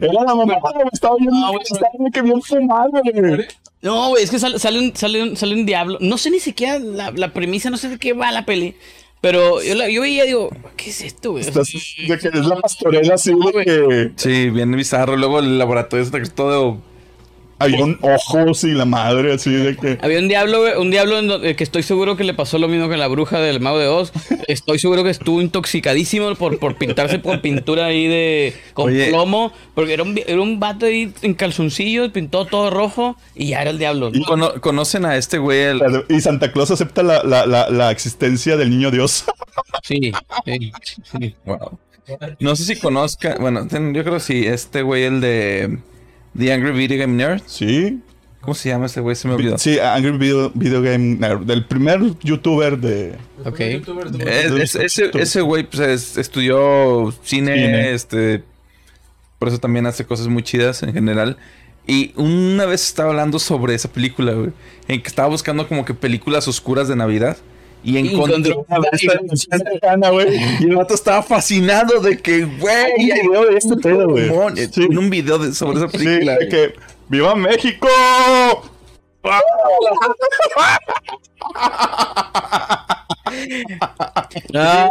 [0.00, 2.10] Era la mamá, güey, estaba bien, No, güey.
[2.12, 3.46] que bien fumado, güey.
[3.80, 5.98] No, güey, es que sale, sale, un, sale, un, sale un diablo.
[6.00, 8.76] No sé ni siquiera la, la premisa, no sé de qué va la peli.
[9.22, 11.44] Pero yo, la- yo veía, digo, ¿qué es esto, güey?
[11.44, 11.68] Estás-
[12.08, 15.16] de que es la pastorela así, de que Sí, bien bizarro.
[15.16, 16.78] Luego el laboratorio está todo.
[17.62, 19.98] Había un ojos y la madre, así de que.
[20.02, 22.96] Había un diablo, güey, un diablo que estoy seguro que le pasó lo mismo que
[22.96, 24.12] la bruja del mago de Oz.
[24.48, 29.08] Estoy seguro que estuvo intoxicadísimo por, por pintarse por pintura ahí de con Oye.
[29.08, 33.62] plomo, porque era un, era un vato ahí en calzoncillos, pintó todo rojo y ya
[33.62, 34.10] era el diablo.
[34.12, 35.60] Y- Cono- ¿Conocen a este güey?
[35.60, 39.24] el- Y Santa Claus acepta la, la, la, la existencia del niño Dios.
[39.82, 40.12] Sí,
[40.44, 40.72] sí,
[41.18, 41.34] sí.
[41.44, 41.78] Wow.
[42.40, 43.36] No sé si conozca.
[43.40, 44.44] Bueno, ten- yo creo que sí.
[44.46, 45.78] Este güey, el de.
[46.36, 47.42] The Angry Video Game Nerd.
[47.46, 48.00] Sí.
[48.40, 49.14] ¿Cómo se llama ese güey?
[49.14, 49.56] Se me olvidó.
[49.58, 51.40] Sí, Angry Video, Video Game Nerd.
[51.42, 53.14] Del primer youtuber de.
[53.44, 53.58] Ok.
[53.58, 53.82] de-
[54.26, 57.92] Es- es- ese, ese güey pues, es- estudió cine, Cine.
[57.92, 58.42] este
[59.38, 61.36] por eso también hace cosas muy chidas en general.
[61.86, 64.50] Y una vez estaba hablando sobre esa película, güey,
[64.86, 67.36] en que estaba buscando como que películas oscuras de Navidad
[67.84, 70.28] y encontró una de cercana, güey.
[70.60, 74.30] Y el vato estaba fascinado de que, güey, Hay un video de este pedo, güey.
[74.72, 74.84] Sí.
[74.84, 76.32] en un video de- sobre esa Sí, película.
[76.32, 76.48] de güey.
[76.48, 76.74] que.
[77.08, 77.88] ¡Viva México!
[84.54, 84.88] Ah,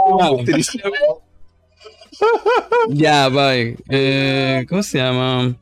[2.90, 3.78] ya, bye.
[3.90, 5.56] Eh, ¿Cómo se llama?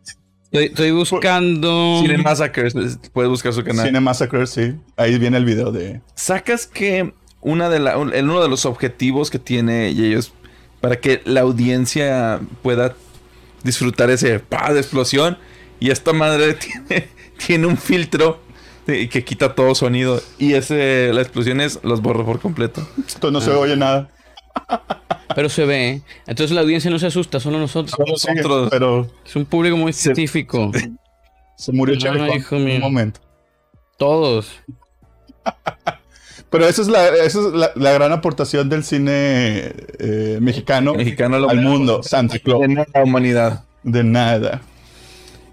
[0.52, 2.00] Estoy, estoy buscando.
[2.02, 2.74] Cine Massacres,
[3.14, 3.86] puedes buscar su canal.
[3.86, 4.74] Cine Massacre, sí.
[4.98, 6.02] Ahí viene el video de.
[6.16, 10.34] sacas que una de la, uno de los objetivos que tiene ellos
[10.82, 12.96] para que la audiencia pueda
[13.64, 15.38] disfrutar ese pa de explosión
[15.80, 17.10] y esta madre tiene,
[17.46, 18.40] tiene un filtro
[18.86, 22.88] que quita todo sonido y ese las explosiones los borra por completo.
[23.08, 24.10] Esto no se oye nada.
[25.36, 25.90] Pero se ve.
[25.90, 26.02] ¿eh?
[26.26, 27.96] Entonces la audiencia no se asusta, solo nosotros.
[28.20, 30.72] Sí, Nosotros- pero Es un público muy científico.
[31.56, 32.76] se murió Charlie en mío.
[32.78, 33.20] un momento.
[33.98, 34.52] Todos.
[36.50, 40.96] Pero esa es la, esa es la, la gran aportación del cine eh, mexicano,
[41.48, 42.02] al mundo.
[42.04, 42.64] Santa Claus.
[42.64, 43.64] en la humanidad.
[43.84, 44.62] De nada.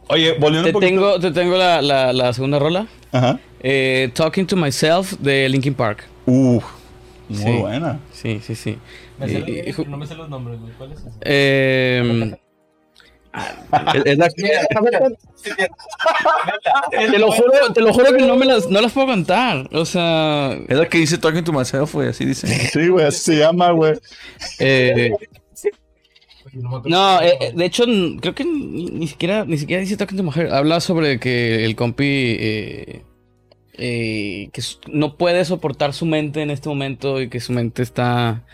[0.08, 0.88] Oye, volviendo Te un poquito.
[0.88, 2.86] tengo, te tengo la, la, la segunda rola.
[3.12, 3.38] Ajá.
[3.60, 6.04] Eh, Talking to Myself de Linkin Park.
[6.26, 6.64] Uf,
[7.28, 7.52] muy Sí.
[7.58, 8.00] buena.
[8.12, 8.78] Sí, sí, sí.
[9.18, 10.72] Me Eh, eh, no me sé los nombres, güey.
[10.78, 11.10] ¿Cuál es ese?
[11.22, 12.36] Eh,
[13.94, 14.28] Es, es la,
[16.90, 19.68] te, lo juro, te lo juro que no me las, no las puedo cantar.
[19.72, 22.08] O sea, es la que dice Talking to Myself, güey.
[22.08, 22.46] Así dice.
[22.72, 23.94] Sí, güey, así se llama, güey.
[24.58, 25.12] eh,
[26.84, 27.84] no eh, eh, de hecho,
[28.20, 30.52] creo que ni, ni siquiera ni siquiera dice Talking to Mujer.
[30.52, 33.02] Habla sobre que el compi eh,
[33.74, 38.44] eh, que no puede soportar su mente en este momento y que su mente está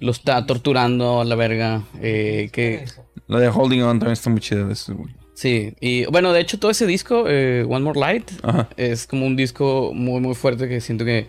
[0.00, 1.82] lo está torturando a la verga.
[2.00, 2.84] eh, que
[3.26, 5.12] La de Holding On también está muy chida de ese, güey.
[5.34, 8.68] sí, y bueno, de hecho todo ese disco, eh, One More Light, Ajá.
[8.76, 11.28] es como un disco muy muy fuerte que siento que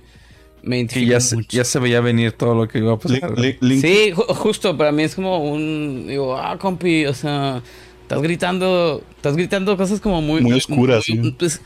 [0.61, 1.47] me Que identifica ya se, mucho.
[1.57, 3.31] ya se veía venir todo lo que iba a pasar.
[3.37, 7.61] Link- Link- Sí, ju- justo, para mí es como un, digo, ah, compi, o sea,
[8.01, 10.41] estás gritando, estás gritando cosas como muy...
[10.41, 11.17] Muy oscuras, sí.
[11.39, 11.61] pues,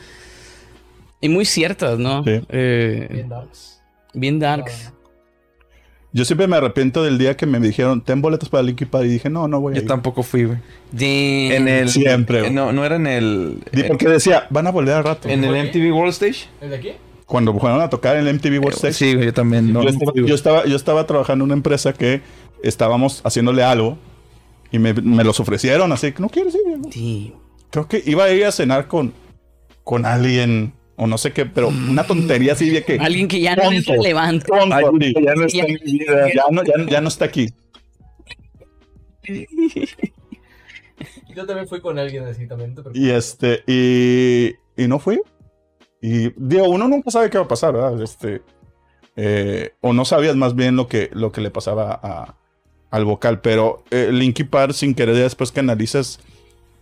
[1.20, 2.22] y muy ciertas, ¿no?
[2.22, 2.40] Sí.
[2.50, 3.80] Eh, Bien darks.
[4.12, 4.92] bien darks.
[6.14, 9.04] Yo siempre me arrepiento del día que me dijeron, ten boletos para Linkin Park.
[9.04, 9.88] Y dije, no, no voy a Yo ir.
[9.88, 10.58] tampoco fui, güey.
[10.96, 11.88] En el.
[11.88, 12.50] Siempre, güey.
[12.50, 13.58] eh, No, no era en el.
[13.72, 15.28] Di- Porque decía, van a volver al rato.
[15.28, 15.50] En el.
[15.68, 16.46] MTV World Stage.
[16.62, 16.90] ¿Es de aquí?
[17.26, 19.72] Cuando fueron a tocar en el MTV World Stage, Sí, güey, yo también.
[19.72, 20.28] No, yo, estaba, fui, güey.
[20.30, 22.20] yo, estaba, yo estaba trabajando en una empresa que
[22.62, 23.98] estábamos haciéndole algo
[24.70, 26.78] y me, me los ofrecieron, así que no quieres ir.
[26.78, 26.92] ¿no?
[26.92, 27.32] Sí.
[27.70, 29.12] Creo que iba a ir a cenar con,
[29.82, 32.98] con alguien o no sé qué, pero una tontería así de que...
[32.98, 34.02] Alguien que ya no es Tonto.
[34.02, 34.46] relevante.
[34.46, 35.14] Tonto, Ay, así.
[35.24, 36.28] ya no está en mi vida.
[36.34, 37.48] Ya no, ya, ya no está aquí.
[41.34, 42.74] Yo también fui con alguien así también.
[42.94, 45.20] Y este, y, y no fui.
[46.00, 48.00] Y digo, uno nunca sabe qué va a pasar, ¿verdad?
[48.02, 48.42] Este,
[49.16, 52.36] eh, o no sabías más bien lo que, lo que le pasaba a-
[52.90, 56.20] al vocal, pero eh, Linkin Park, sin querer, después que analizas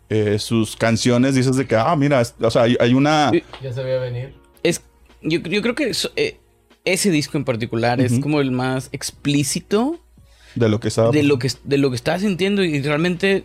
[0.09, 3.31] eh, sus canciones, dices de que, ah, mira, es- o sea, hay, hay una...
[3.63, 4.35] Ya se veía venir.
[4.63, 4.83] Es,
[5.23, 6.37] yo, yo creo que eso, eh,
[6.85, 9.99] ese disco en particular es como el más explícito
[10.55, 11.11] De lo que estaba...
[11.11, 13.45] de lo que de lo que estaba sintiendo y realmente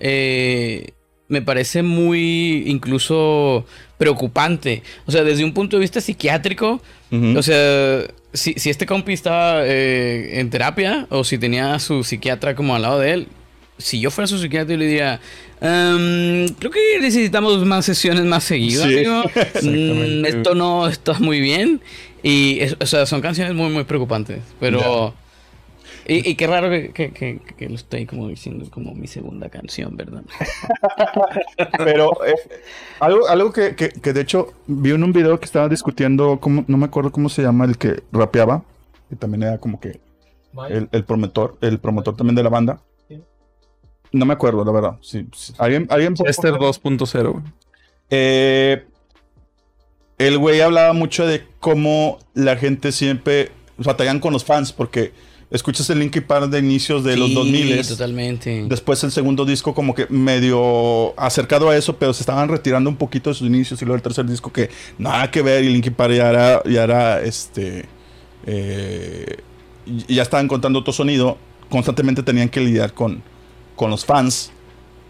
[0.00, 0.90] eh,
[1.28, 3.64] me parece muy incluso
[3.98, 4.82] preocupante.
[5.06, 6.82] O sea, desde un punto de vista psiquiátrico,
[7.36, 12.02] o sea, si, si este compi estaba eh, en terapia o si tenía a su
[12.04, 13.28] psiquiatra como al lado de él,
[13.82, 15.20] si yo fuera su psiquiatra, yo le diría,
[15.60, 18.86] "Em, creo que necesitamos más sesiones más seguidas.
[18.88, 19.04] Sí.
[19.68, 21.80] Mm, esto no está muy bien.
[22.22, 24.40] Y, es- o sea, son canciones muy, muy preocupantes.
[24.60, 25.14] Pero...
[26.06, 29.48] Y, y qué raro que, que, que- que lo estoy como diciendo como mi segunda
[29.50, 30.22] canción, ¿verdad?
[31.78, 32.34] Pero eh,
[33.00, 36.64] algo, algo que, que- que de hecho vi en un video que estaba discutiendo, cómo-
[36.66, 38.64] no me acuerdo cómo se llama el que rapeaba,
[39.10, 40.00] que también era como que
[40.70, 42.80] el, el promotor, el promotor también de la banda.
[44.12, 44.98] No me acuerdo, la verdad.
[45.00, 45.54] Sí, sí.
[45.58, 47.44] ¿Alguien, alguien Chester 2.0, güey.
[48.10, 48.84] Eh,
[50.18, 55.12] el güey hablaba mucho de cómo la gente siempre batallan con los fans, porque
[55.50, 58.64] escuchas el Linkin Park de inicios de los Sí, 2000 totalmente.
[58.68, 62.96] Después el segundo disco como que medio acercado a eso, pero se estaban retirando un
[62.96, 65.94] poquito de sus inicios y luego el tercer disco que nada que ver y Linkin
[65.94, 67.86] Park ya era, ya era este,
[68.46, 69.38] eh,
[70.06, 73.22] ya estaban contando otro sonido, constantemente tenían que lidiar con,
[73.82, 74.52] con los fans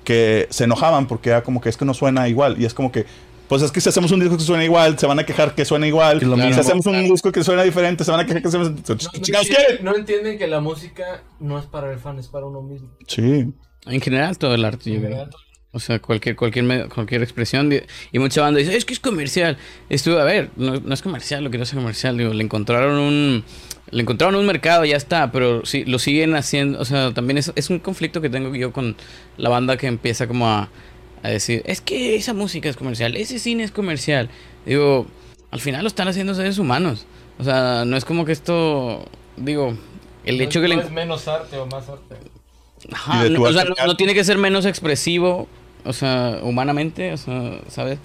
[0.03, 2.91] que se enojaban porque era como que es que no suena igual y es como
[2.91, 3.05] que
[3.49, 5.67] pues es que si hacemos un disco que suena igual, se van a quejar que
[5.67, 6.21] suena igual.
[6.21, 8.71] Que lo si hacemos un disco que suena diferente, se van a quejar que suena...
[8.71, 12.47] No, ¿Qué no no entienden que la música no es para el fan, es para
[12.47, 12.89] uno mismo.
[13.07, 13.53] Sí.
[13.85, 15.29] En general todo el arte, yo creo.
[15.71, 17.69] O sea, cualquier, cualquier, medio- cualquier expresión.
[17.69, 19.59] de- y mucha banda dice, es que es comercial.
[19.91, 22.17] Estuve, a ver, no, no es comercial, lo que no es comercial.
[22.17, 23.45] Digo, le encontraron un...
[23.93, 26.81] Le encontraron un mercado, ya está, pero sí, lo siguen haciendo.
[26.81, 28.97] O sea, también es, es un conflicto que tengo yo con
[29.37, 30.71] la banda que empieza como a,
[31.23, 34.29] a decir, es que esa música es comercial, ese cine es comercial.
[34.67, 35.07] Digo,
[35.51, 37.07] al final lo están haciendo seres humanos.
[37.39, 39.77] O sea, no es como que esto, digo,
[40.25, 40.83] el No hecho que no le...
[40.83, 42.17] es menos arte o más arte.
[42.93, 45.49] Ajá, no, o sea, no, no tiene que ser menos expresivo,
[45.85, 47.99] o sea, humanamente, o sea, ¿sabes?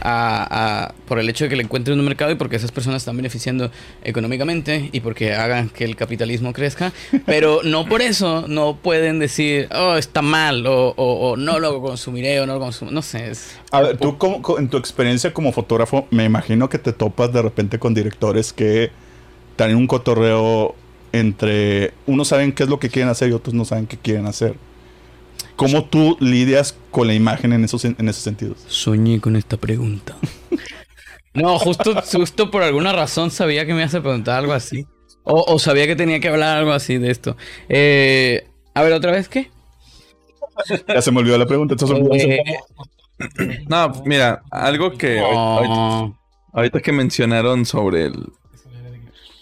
[0.00, 3.02] A, a- por el hecho de que le encuentren un mercado y porque esas personas
[3.02, 3.70] están beneficiando
[4.02, 6.92] económicamente y porque hagan que el capitalismo crezca,
[7.26, 11.80] pero no por eso no pueden decir, oh, está mal, o, o- o no lo
[11.80, 13.30] consumiré, o no lo consumo, no sé.
[13.30, 16.92] es- A ver, tú como- co- en tu experiencia como fotógrafo, me imagino que te
[16.92, 18.90] topas de repente con directores que
[19.56, 20.74] tienen un cotorreo
[21.12, 24.26] entre unos saben qué es lo que quieren hacer y otros no saben qué quieren
[24.26, 24.54] hacer.
[25.62, 28.58] ¿Cómo tú lidias con la imagen en esos, en esos sentidos?
[28.66, 30.16] Soñé con esta pregunta.
[31.34, 34.84] No, justo, justo por alguna razón sabía que me ibas a preguntar algo así.
[35.24, 37.38] O, o sabía que tenía que hablar algo así de esto.
[37.70, 39.50] Eh, a ver, ¿otra vez qué?
[40.86, 41.74] Ya se me olvidó la pregunta.
[42.12, 42.42] Eh,
[43.66, 46.18] No, mira, algo que ahorita,
[46.52, 48.30] ahorita que mencionaron sobre el,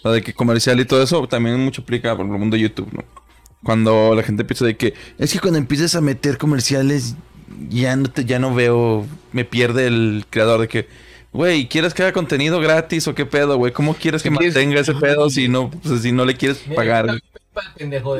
[0.03, 2.93] lo de que comercial y todo eso, también mucho aplica por el mundo de YouTube,
[2.93, 3.03] ¿no?
[3.63, 7.15] Cuando la gente piensa de que es que cuando empieces a meter comerciales
[7.69, 10.87] ya no te, ya no veo, me pierde el creador de que,
[11.31, 13.71] güey, ¿quieres que haga contenido gratis o qué pedo, güey?
[13.71, 17.21] ¿Cómo quieres que mantenga ese pedo si no, pues, si no le quieres pagar?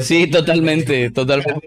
[0.02, 1.66] Sí, totalmente, totalmente.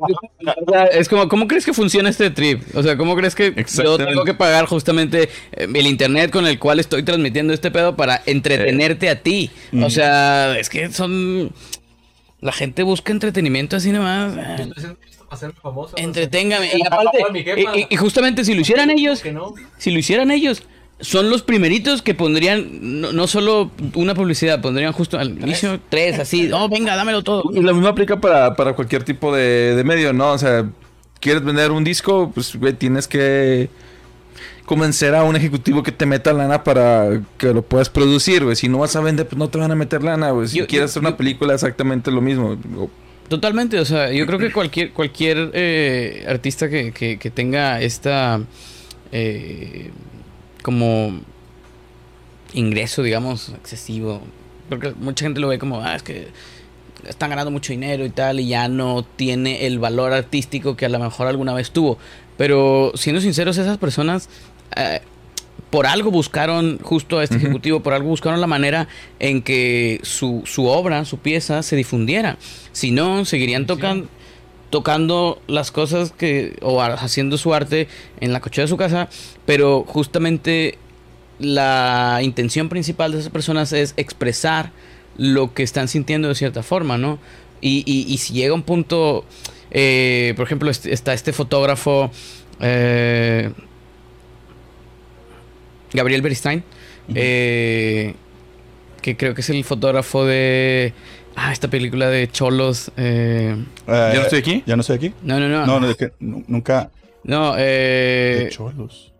[0.66, 2.62] O sea, es como, ¿cómo crees que funciona este trip?
[2.74, 6.58] O sea, ¿cómo crees que yo tengo que pagar justamente eh, el internet con el
[6.58, 9.50] cual estoy transmitiendo este pedo para entretenerte a ti?
[9.82, 11.52] O sea, es que son...
[12.44, 14.34] La gente busca entretenimiento así nomás.
[14.36, 14.70] Eh,
[15.34, 15.96] ser famoso.
[15.96, 16.70] Entreténgame.
[16.74, 17.18] Y aparte,
[17.66, 19.54] Ah, y, justamente si lo hicieran ellos, no.
[19.78, 20.62] si lo hicieran ellos,
[21.00, 26.18] son los primeritos que pondrían no, no solo una publicidad, pondrían justo al inicio tres,
[26.18, 27.44] así, oh, venga, dámelo todo.
[27.50, 30.32] Y lo mismo aplica para, para cualquier tipo de, de medio, ¿no?
[30.32, 30.68] O sea,
[31.20, 33.70] quieres vender un disco, pues, güey, tienes que
[34.66, 38.56] convencer a un ejecutivo que te meta lana para que lo puedas producir, güey.
[38.56, 40.48] Si no vas a vender, pues no te van a meter lana, güey.
[40.48, 42.56] Si Yo- quieres yo- hacer una yo- película, exactamente lo mismo.
[43.28, 48.40] Totalmente, o sea, yo creo que cualquier, cualquier eh, artista que, que- que tenga esta
[49.12, 49.90] eh,
[50.62, 51.20] como
[52.52, 54.20] ingreso, digamos, excesivo,
[54.68, 56.28] porque mucha gente lo ve como, ah, es que
[57.08, 60.88] están ganando mucho dinero y tal, y ya no tiene el valor artístico que a
[60.88, 61.98] lo mejor alguna vez tuvo.
[62.36, 64.28] Pero siendo sinceros, esas personas
[64.76, 65.00] eh,
[65.70, 68.86] por algo buscaron justo a este ejecutivo, por algo buscaron la manera
[69.18, 72.36] en que su, su obra, su pieza se difundiera.
[72.72, 74.06] Si no, seguirían tocan-
[74.70, 77.88] tocando las cosas que, o haciendo su arte
[78.20, 79.08] en la cochera de su casa,
[79.46, 80.78] pero justamente
[81.38, 84.70] la intención principal de esas personas es expresar
[85.16, 87.18] lo que están sintiendo de cierta forma, ¿no?
[87.60, 89.24] Y, y- y si llega un punto,
[89.70, 92.10] eh, por ejemplo, este- está este fotógrafo,
[92.60, 93.50] eh,
[95.94, 96.62] Gabriel Beristain,
[97.14, 98.14] eh,
[99.00, 100.92] que creo que es el fotógrafo de
[101.36, 102.90] ah, esta película de Cholos.
[102.96, 104.62] eh, Eh, ¿Ya no estoy aquí?
[104.66, 105.12] ¿Ya no estoy aquí?
[105.22, 105.64] no, no, no.
[105.66, 106.90] No, no, de que nu- nunca.
[107.22, 109.12] No, eh, de cholos.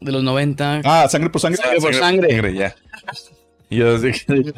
[0.00, 0.82] de los 90.
[0.84, 1.62] Ah, sangre por sangre.
[1.62, 2.54] Sangre por sangre.
[2.54, 2.74] ya.
[3.70, 4.12] Yo que-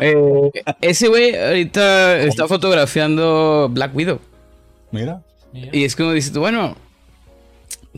[0.00, 0.50] Eh,
[0.80, 4.20] ese güey ahorita está fotografiando Black Widow.
[4.90, 5.22] Mira.
[5.52, 6.76] Y es como dices tú, bueno,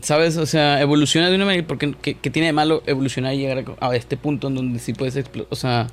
[0.01, 0.37] ¿sabes?
[0.37, 3.63] O sea, evoluciona de una manera porque ¿qué, qué tiene de malo evolucionar y llegar
[3.79, 5.51] a, a este punto en donde sí puedes explotar?
[5.51, 5.87] O sea,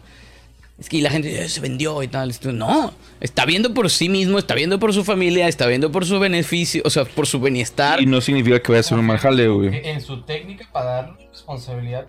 [0.79, 2.33] es que la gente "Eh, se vendió y tal.
[2.55, 6.19] No, está viendo por sí mismo, está viendo por su familia, está viendo por su
[6.19, 8.01] beneficio, o sea, por su bienestar.
[8.03, 9.71] Y no significa que vaya a ser un mal jale, güey.
[9.71, 12.07] Que En su técnica para darle responsabilidad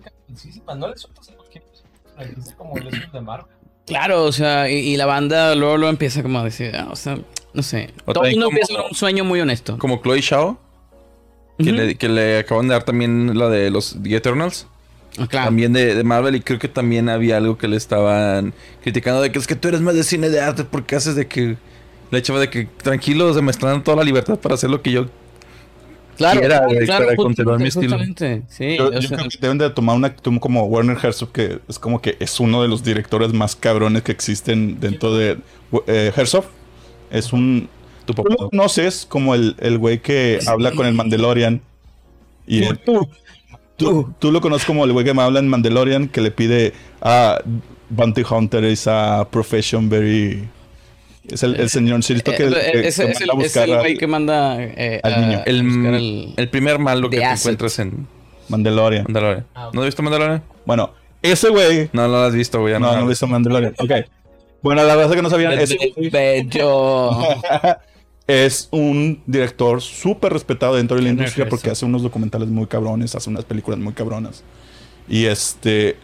[0.76, 2.54] no le sueltas a cualquier persona.
[2.56, 3.46] Como el de Marvel.
[3.86, 6.96] Claro, o sea, y, y la banda luego, luego empieza como a decir, ah, o
[6.96, 7.18] sea,
[7.52, 7.90] no sé.
[8.06, 9.76] O Todo el mundo como- empieza con un sueño muy honesto.
[9.78, 10.58] Como Chloe Shao,
[11.58, 14.66] que, le, que le acaban de dar también la de los The Eternals.
[15.18, 15.46] Ah, claro.
[15.46, 18.52] También de, de Marvel y creo que también había algo que le estaban
[18.82, 21.28] criticando de que es que tú eres más de cine de arte porque haces de
[21.28, 21.56] que
[22.10, 24.90] le echaba de que tranquilos me están dando toda la libertad para hacer lo que
[24.90, 25.06] yo
[26.16, 27.98] Claro, quiera, claro, claro, para justamente, continuar mi estilo.
[28.48, 31.32] Sí, Yo, o yo sea, creo que deben de tomar una actitud como Werner Herzog,
[31.32, 35.38] que es como que es uno de los directores más cabrones que existen dentro de
[35.86, 36.44] eh, Herzog.
[37.10, 37.68] Es un...
[38.06, 38.34] tu Tú papá.
[38.38, 41.60] lo conoces como el, el güey que habla con el Mandalorian.
[42.46, 42.78] Y él-
[43.76, 46.72] tú, tú lo conoces como el güey que me habla en Mandalorian, que le pide
[47.00, 47.40] a
[47.90, 50.48] Bounty Hunter is a profession very...
[51.28, 53.56] Es el, el señor que, eh, que- eh, ese que es el, manda a es
[53.56, 55.42] el güey al que manda eh, al a- niño.
[55.46, 58.06] El, el primer malo que The te encuentras en
[58.50, 59.04] Mandalorian.
[59.04, 59.46] Mandalorian.
[59.54, 59.70] Ah.
[59.72, 60.42] ¿No has visto Mandalorian?
[60.66, 60.90] Bueno,
[61.22, 61.88] ese güey...
[61.94, 62.74] No, no lo has visto, güey.
[62.74, 63.74] ya No, no he visto Mandalorian.
[63.78, 63.90] Ok.
[64.62, 65.52] Bueno, la verdad es que no sabían.
[65.58, 65.78] Ese
[66.12, 67.10] Bello.
[68.26, 73.14] es un director súper respetado dentro de la industria porque hace unos documentales muy cabrones,
[73.14, 74.42] hace unas películas muy cabronas.
[75.08, 75.96] Y este.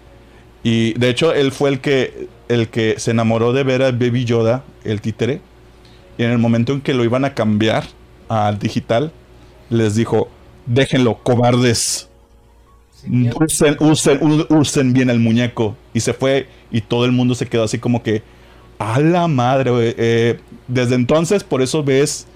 [0.62, 4.27] Y de hecho, él fue el que, el que se enamoró de ver a Baby
[4.27, 5.41] Yoda, el títere.
[6.18, 7.85] Y en el momento en que lo iban a cambiar
[8.29, 9.12] al digital,
[9.71, 10.29] les dijo:
[10.66, 12.09] Déjenlo, cobardes.
[13.41, 15.75] Usen, usen, usen bien el muñeco.
[15.95, 18.23] Y se fue y todo el mundo se quedó así como que,
[18.79, 19.71] a la madre.
[19.97, 20.39] Eh,
[20.71, 22.27] desde entonces, por eso ves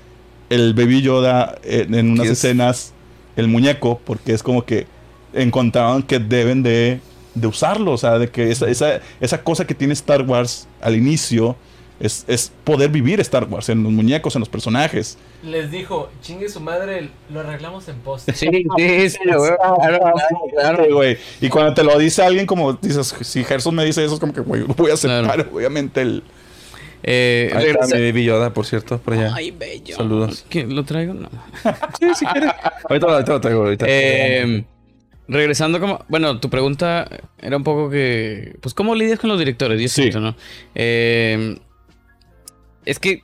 [0.50, 2.92] el Baby Yoda en, en unas escenas,
[3.36, 4.86] el muñeco, porque es como que
[5.32, 7.00] encontraron que deben de,
[7.34, 7.92] de usarlo.
[7.92, 11.56] O sea, de que esa, esa, esa cosa que tiene Star Wars al inicio
[12.00, 15.16] es, es poder vivir Star Wars en los muñecos, en los personajes.
[15.42, 18.30] Les dijo, chingue su madre, lo arreglamos en post.
[18.34, 19.50] Sí, sí, sí, güey.
[19.56, 20.12] Claro,
[20.56, 21.16] claro, güey.
[21.40, 24.32] Y cuando te lo dice alguien, como dices, si Gerson me dice eso, es como
[24.32, 25.50] que, güey, voy a aceptar, Claro.
[25.52, 26.22] obviamente, el.
[27.06, 29.32] Eh, Ahí está regresa- mi baby Yoda, por cierto, por allá.
[29.34, 29.94] Ay, bello.
[29.96, 30.46] Saludos.
[30.48, 31.12] ¿Qué, ¿Lo traigo?
[31.14, 31.28] No.
[32.00, 32.50] Sí, si quieres.
[32.88, 33.84] ahorita, ahorita lo traigo, ahorita.
[33.88, 34.64] Eh,
[35.28, 36.02] regresando como...
[36.08, 37.06] Bueno, tu pregunta
[37.38, 38.56] era un poco que...
[38.62, 39.80] Pues, ¿cómo lidias con los directores?
[39.80, 40.10] Y eso, Sí.
[40.18, 40.34] ¿no?
[40.74, 41.58] Eh,
[42.86, 43.22] es que...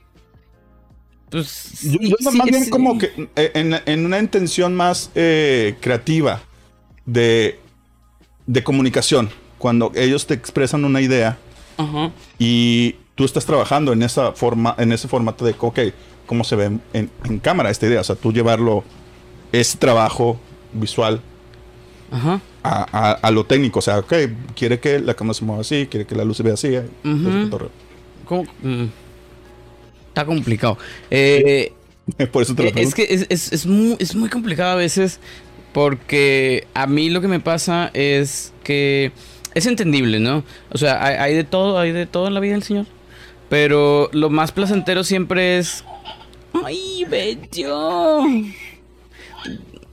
[1.29, 1.81] Pues...
[1.83, 2.69] Yo, sí, yo sí, más bien sí.
[2.69, 6.41] como que eh, en, en una intención más eh, creativa
[7.05, 7.57] de,
[8.45, 11.37] de comunicación, cuando ellos te expresan una idea
[11.77, 12.11] Ajá.
[12.37, 15.79] y tú estás trabajando en esa forma, en ese formato de, ok,
[16.25, 18.83] cómo se ve en, en- en cámara esta idea, o sea, tú llevarlo,
[19.51, 20.39] ese trabajo
[20.73, 21.21] visual
[22.11, 22.41] Ajá.
[22.63, 24.11] a, a- a lo técnico, o sea, ok,
[24.55, 26.69] quiere que la cámara se mueva así, quiere que la luz se vea así.
[27.03, 27.49] Mm.
[30.07, 30.79] Está complicado.
[31.11, 31.73] Eh,
[32.31, 34.75] por eso te lo Eh, Es que es, es- es muy, es muy complicado a
[34.75, 35.19] veces
[35.73, 39.11] porque a mí lo que me pasa es que
[39.53, 40.43] es entendible, ¿no?
[40.71, 42.87] O sea, hay, hay de todo, hay de todo en la vida del Señor.
[43.51, 45.83] Pero lo más placentero siempre es...
[46.63, 48.21] ¡Ay, bello!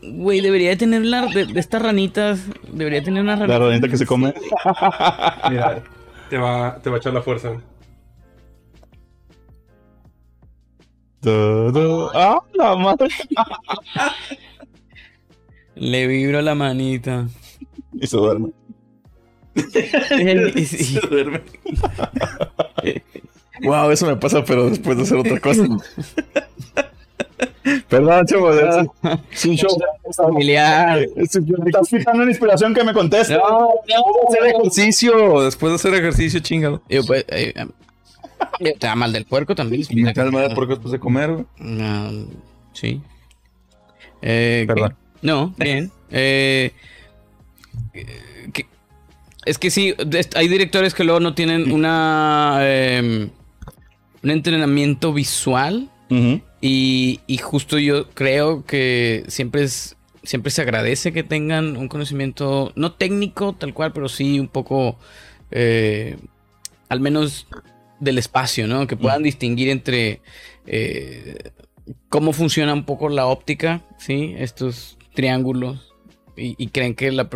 [0.01, 3.59] Güey, debería de tener la, de, de estas ranitas, debería tener una La ranita.
[3.59, 4.33] ranita que se come.
[5.51, 5.83] Mira,
[6.31, 7.55] te va, te va a echar la fuerza.
[11.21, 12.11] Du, du.
[12.15, 13.09] ¡Ah, la madre!
[15.75, 17.27] Le vibro la manita.
[17.93, 18.53] Y se duerme.
[19.57, 21.43] Y- y- duerme.
[23.63, 25.67] Wow, eso me pasa, pero después de hacer otra cosa.
[27.89, 28.57] Perdón, chavos.
[28.57, 29.71] Es, es un show.
[30.17, 31.01] familiar.
[31.17, 33.35] Es- Estás fijando en inspiración que me conteste.
[33.35, 35.43] No, no, hacer ejercicio.
[35.43, 36.83] Después de hacer ejercicio, chingado.
[36.89, 37.53] Yo, pues, eh,
[38.61, 39.83] eh, te da mal del puerco también.
[39.95, 41.45] Me cae mal porque después de comer.
[41.61, 42.11] Ah,
[42.73, 43.01] sí.
[44.23, 44.97] Eh, Perdón.
[45.23, 45.91] No, bien.
[46.11, 46.73] Eh,
[48.53, 48.67] que-
[49.45, 49.95] es que sí,
[50.35, 53.29] hay directores que luego no tienen una eh,
[54.23, 55.91] un entrenamiento visual
[56.61, 62.73] y, y justo yo creo que siempre es siempre se agradece que tengan un conocimiento
[62.77, 64.99] no técnico tal cual, pero sí un poco
[65.51, 66.17] eh,
[66.89, 67.47] al menos
[68.01, 68.87] del espacio, ¿no?
[68.87, 70.21] Que puedan distinguir entre
[70.67, 71.51] eh,
[72.09, 74.35] cómo funciona un poco la óptica, ¿sí?
[74.39, 75.95] Estos triángulos
[76.37, 77.29] y, y creen que la...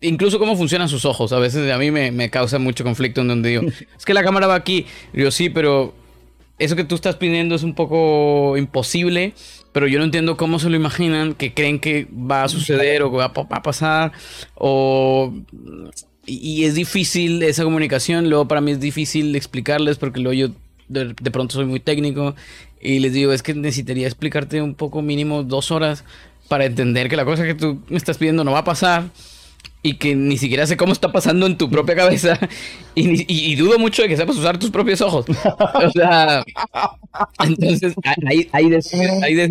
[0.00, 1.32] Incluso cómo funcionan sus ojos.
[1.32, 3.62] A veces a mí me, me causa mucho conflicto en donde digo,
[3.98, 4.86] es que la cámara va aquí.
[5.12, 5.94] Y yo sí, pero
[6.58, 9.34] eso que tú estás pidiendo es un poco imposible,
[9.72, 13.10] pero yo no entiendo cómo se lo imaginan, que creen que va a suceder o
[13.10, 14.12] que va a, pa- va a pasar,
[14.54, 15.32] o...
[16.28, 20.48] Y, y es difícil esa comunicación, luego para mí es difícil explicarles porque luego yo
[20.88, 22.34] de, de pronto soy muy técnico
[22.80, 26.04] y les digo, es que necesitaría explicarte un poco mínimo dos horas
[26.48, 29.04] para entender que la cosa que tú me estás pidiendo no va a pasar
[29.86, 32.38] y que ni siquiera sé cómo está pasando en tu propia cabeza
[32.94, 35.26] y, ni- y- y dudo mucho de que sepas usar tus propios ojos.
[35.28, 36.44] O sea,
[37.44, 37.94] entonces
[38.26, 38.68] hay, hay
[39.34, 39.48] de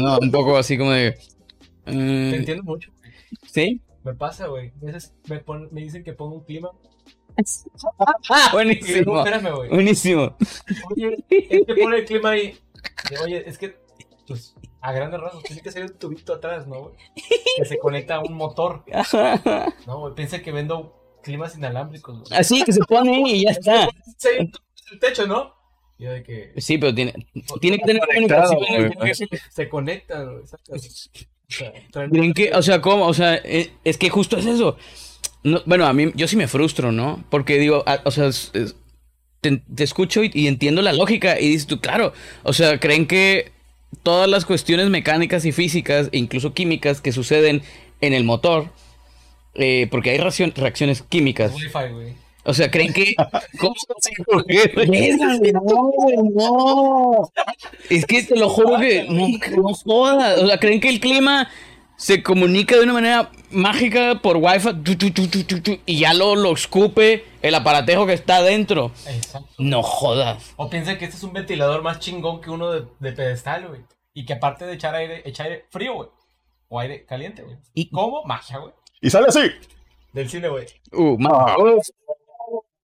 [0.00, 0.18] ¿no?
[0.18, 1.12] Un poco así como de...
[1.84, 2.90] Te eh, entiendo mucho.
[3.50, 3.80] ¿Sí?
[4.04, 4.72] Me pasa, güey.
[4.82, 6.70] A veces me, pon- me dicen que pongo un clima.
[7.98, 9.18] Ah, digo, buenísimo.
[9.18, 9.70] espérame, güey.
[9.70, 10.36] Buenísimo.
[10.90, 12.58] Oye, es que pone el clima ahí.
[13.22, 13.76] Oye, es que,
[14.26, 16.94] pues, a grandes rasgos, tiene que ser un tubito atrás, ¿no, güey?
[17.56, 18.84] Que se conecta a un motor.
[19.86, 22.38] No, güey, piensa que vendo climas inalámbricos, güey.
[22.40, 23.88] Así que se pone y ya está.
[24.16, 24.28] Sí,
[24.92, 25.54] el techo, ¿no?
[25.98, 27.12] Yo de que Sí, pero tiene,
[27.60, 29.28] tiene que tener Conectado, comunicación.
[29.30, 29.40] güey.
[29.50, 30.40] se conectan, güey.
[30.42, 30.72] exacto.
[30.74, 30.78] O
[31.50, 33.06] sea, traen- ¿Creen que, o sea, cómo?
[33.06, 34.76] O sea, eh, es que justo es eso.
[35.42, 37.24] No, bueno, a mí, yo sí me frustro, ¿no?
[37.30, 38.76] Porque digo, ah, o sea, es- es-
[39.40, 42.12] te, te escucho y, y entiendo la lógica y dices tú, claro,
[42.42, 43.52] o sea, creen que
[44.02, 47.62] todas las cuestiones mecánicas y físicas, e incluso químicas, que suceden
[48.00, 48.70] en el motor,
[49.54, 51.52] eh, porque hay reaccion- reacciones químicas.
[52.44, 53.14] O sea, creen que.
[53.60, 53.74] ¿Cómo
[55.52, 57.30] no, güey, no.
[57.90, 59.04] Es que te lo juro que.
[59.04, 59.28] No,
[59.62, 60.38] no jodas.
[60.38, 61.50] O sea, creen que el clima
[61.98, 65.98] se comunica de una manera mágica por wifi tu, tu, tu, tu, tu, tu, y
[65.98, 68.92] ya lo, lo escupe el aparatejo que está adentro.
[69.08, 69.48] Exacto.
[69.58, 70.52] No jodas.
[70.56, 73.80] O piensa que este es un ventilador más chingón que uno de, de pedestal, güey.
[74.14, 76.08] Y que aparte de echar aire, echa aire frío, güey.
[76.68, 77.56] O aire caliente, güey.
[77.74, 78.22] Y- ¿Cómo?
[78.24, 78.72] Magia, güey.
[79.00, 79.40] Y sale así.
[80.12, 80.66] Del cine, güey.
[80.92, 81.56] Uh, ma-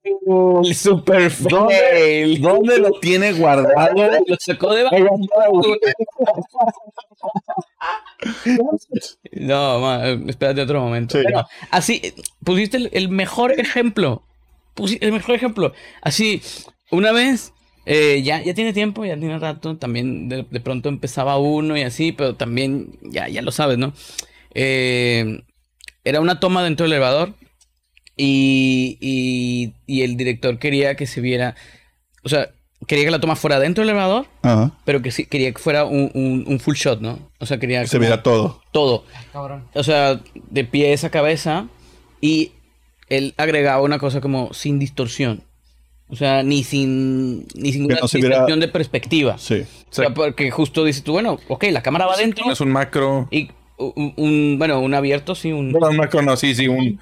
[0.05, 2.41] El super ¿Dónde, fail.
[2.43, 3.95] ¿Dónde lo tiene guardado?
[4.27, 4.85] Lo sacó de
[9.33, 11.17] No, ma, espérate otro momento.
[11.19, 11.23] Sí.
[11.23, 14.23] Bueno, así, pusiste el, el mejor ejemplo.
[14.77, 15.73] Pusi- el mejor ejemplo.
[16.03, 16.43] Así,
[16.91, 17.53] una vez,
[17.87, 21.83] eh, ya, ya tiene tiempo, ya tiene rato, también de, de pronto empezaba uno y
[21.83, 23.93] así, pero también, ya, ya lo sabes, ¿no?
[24.55, 25.43] Eh,
[26.05, 27.35] era una toma dentro del elevador
[28.17, 31.55] y, y, y el director quería que se viera
[32.23, 32.51] o sea,
[32.87, 34.73] quería que la toma fuera dentro del elevador, Ajá.
[34.85, 37.19] pero que sí, quería que fuera un, un- un full shot, ¿no?
[37.39, 38.63] O sea, quería Se como viera todo.
[38.73, 39.05] todo.
[39.33, 39.65] Cabrón.
[39.75, 41.67] O sea, de pies a cabeza.
[42.23, 42.53] Y
[43.11, 45.43] él agregaba una cosa como sin distorsión.
[46.09, 49.37] O sea, ni sin, ni sin Que una no se viera- de perspectiva.
[49.37, 49.65] Sí.
[49.91, 52.51] O sea, porque justo dices tú, bueno, ok, la cámara va adentro.
[52.51, 53.29] Es un macro.
[53.31, 56.99] Y un, un- bueno, un abierto, sí, un, No, un macro no, sí, sí, un,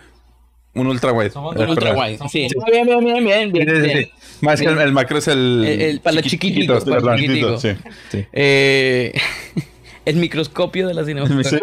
[0.75, 1.31] un ultra wide.
[1.31, 2.19] Somos un ultra wide.
[2.31, 2.49] Sí.
[2.71, 3.99] Bien, bien, bien, bien, bien, Sí, sí, bien.
[4.05, 4.13] sí.
[4.41, 5.65] Más que el, el macro es el.
[5.65, 7.63] El- el- para los chiquititos, para los chiquititos.
[7.63, 8.19] Chiquitito, sí.
[8.19, 8.27] Sí.
[8.33, 9.13] Eh,
[10.05, 11.61] el microscopio de la cinematografía.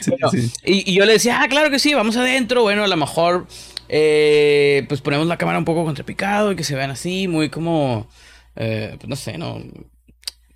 [0.00, 0.52] Sí, sí.
[0.64, 2.62] Y, y yo le decía, ah, claro que sí, vamos adentro.
[2.62, 3.46] Bueno, a lo mejor,
[3.88, 8.08] eh, pues ponemos la cámara un poco contrapicado y que se vean así, muy como,
[8.56, 9.62] eh, pues no sé, ¿no?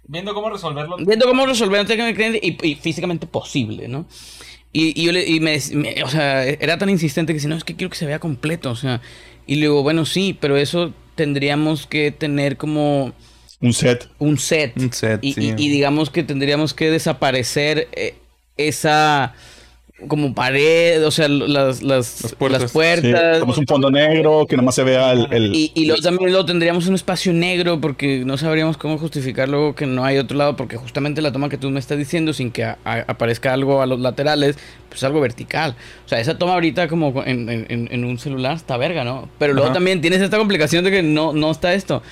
[0.05, 0.97] Viendo cómo resolverlo.
[0.99, 4.07] Viendo cómo resolver técnicamente y, y físicamente posible, ¿no?
[4.73, 7.57] Y, y yo le, y me, me- o sea, era tan insistente que si no,
[7.57, 9.01] es que quiero que se vea completo, o sea.
[9.47, 13.13] Y le digo, bueno, sí, pero eso tendríamos que tener como
[13.61, 14.09] Un set.
[14.19, 14.73] un set.
[14.81, 15.55] Un set, y, sí.
[15.57, 18.15] y- y digamos que tendríamos que desaparecer eh,
[18.57, 19.35] esa
[20.09, 22.63] como pared, o sea, lo- las, las, Las puertas.
[22.63, 22.75] las Sí.
[22.75, 23.39] puertas.
[23.41, 25.27] Como un fondo negro, que nomás se vea el.
[25.33, 29.49] el- Y, y luego también lo tendríamos un espacio negro porque no sabríamos cómo justificar
[29.49, 32.33] luego que no hay otro lado porque justamente la toma que tú me estás diciendo
[32.33, 34.57] sin que a- a- aparezca algo a los laterales,
[34.89, 35.75] pues algo vertical.
[36.05, 39.29] O sea, esa toma ahorita como en, en- en- en un celular está verga, ¿no?
[39.39, 39.75] Pero luego Ajá.
[39.75, 42.03] también tienes esta complicación de que no, no está esto.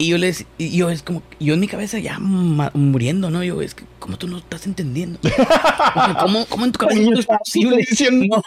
[0.00, 3.44] Y yo les, y yo es como, yo en mi cabeza ya muriendo, ¿no?
[3.44, 5.18] Yo, es que, ¿cómo tú no estás entendiendo?
[5.28, 7.86] O sea, ¿cómo, ¿Cómo en tu cabeza esto es posible?
[8.10, 8.42] No.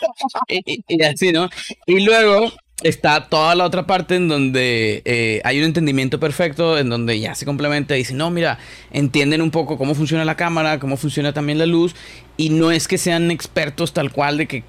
[0.87, 1.49] Y así, ¿no?
[1.85, 2.51] Y luego
[2.81, 7.35] está toda la otra parte en donde eh, hay un entendimiento perfecto, en donde ya
[7.35, 8.57] se complementa y dice, no, mira,
[8.91, 11.95] entienden un poco cómo funciona la cámara, cómo funciona también la luz,
[12.35, 14.63] y no es que sean expertos tal cual de que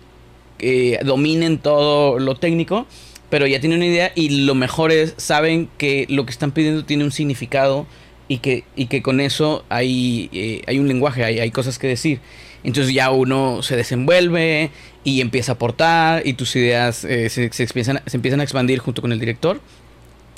[0.59, 2.87] eh, dominen todo lo técnico,
[3.35, 6.85] pero ya tienen una idea y lo mejor es, saben que lo que están pidiendo
[6.85, 7.85] tiene un significado
[8.29, 11.89] y que, y que con eso hay, eh, hay un lenguaje, hay, hay cosas que
[11.89, 12.21] decir.
[12.63, 14.71] Entonces ya uno se desenvuelve
[15.03, 18.79] y empieza a aportar y tus ideas eh, se, se empiezan, se empiezan a expandir
[18.79, 19.61] junto con el director.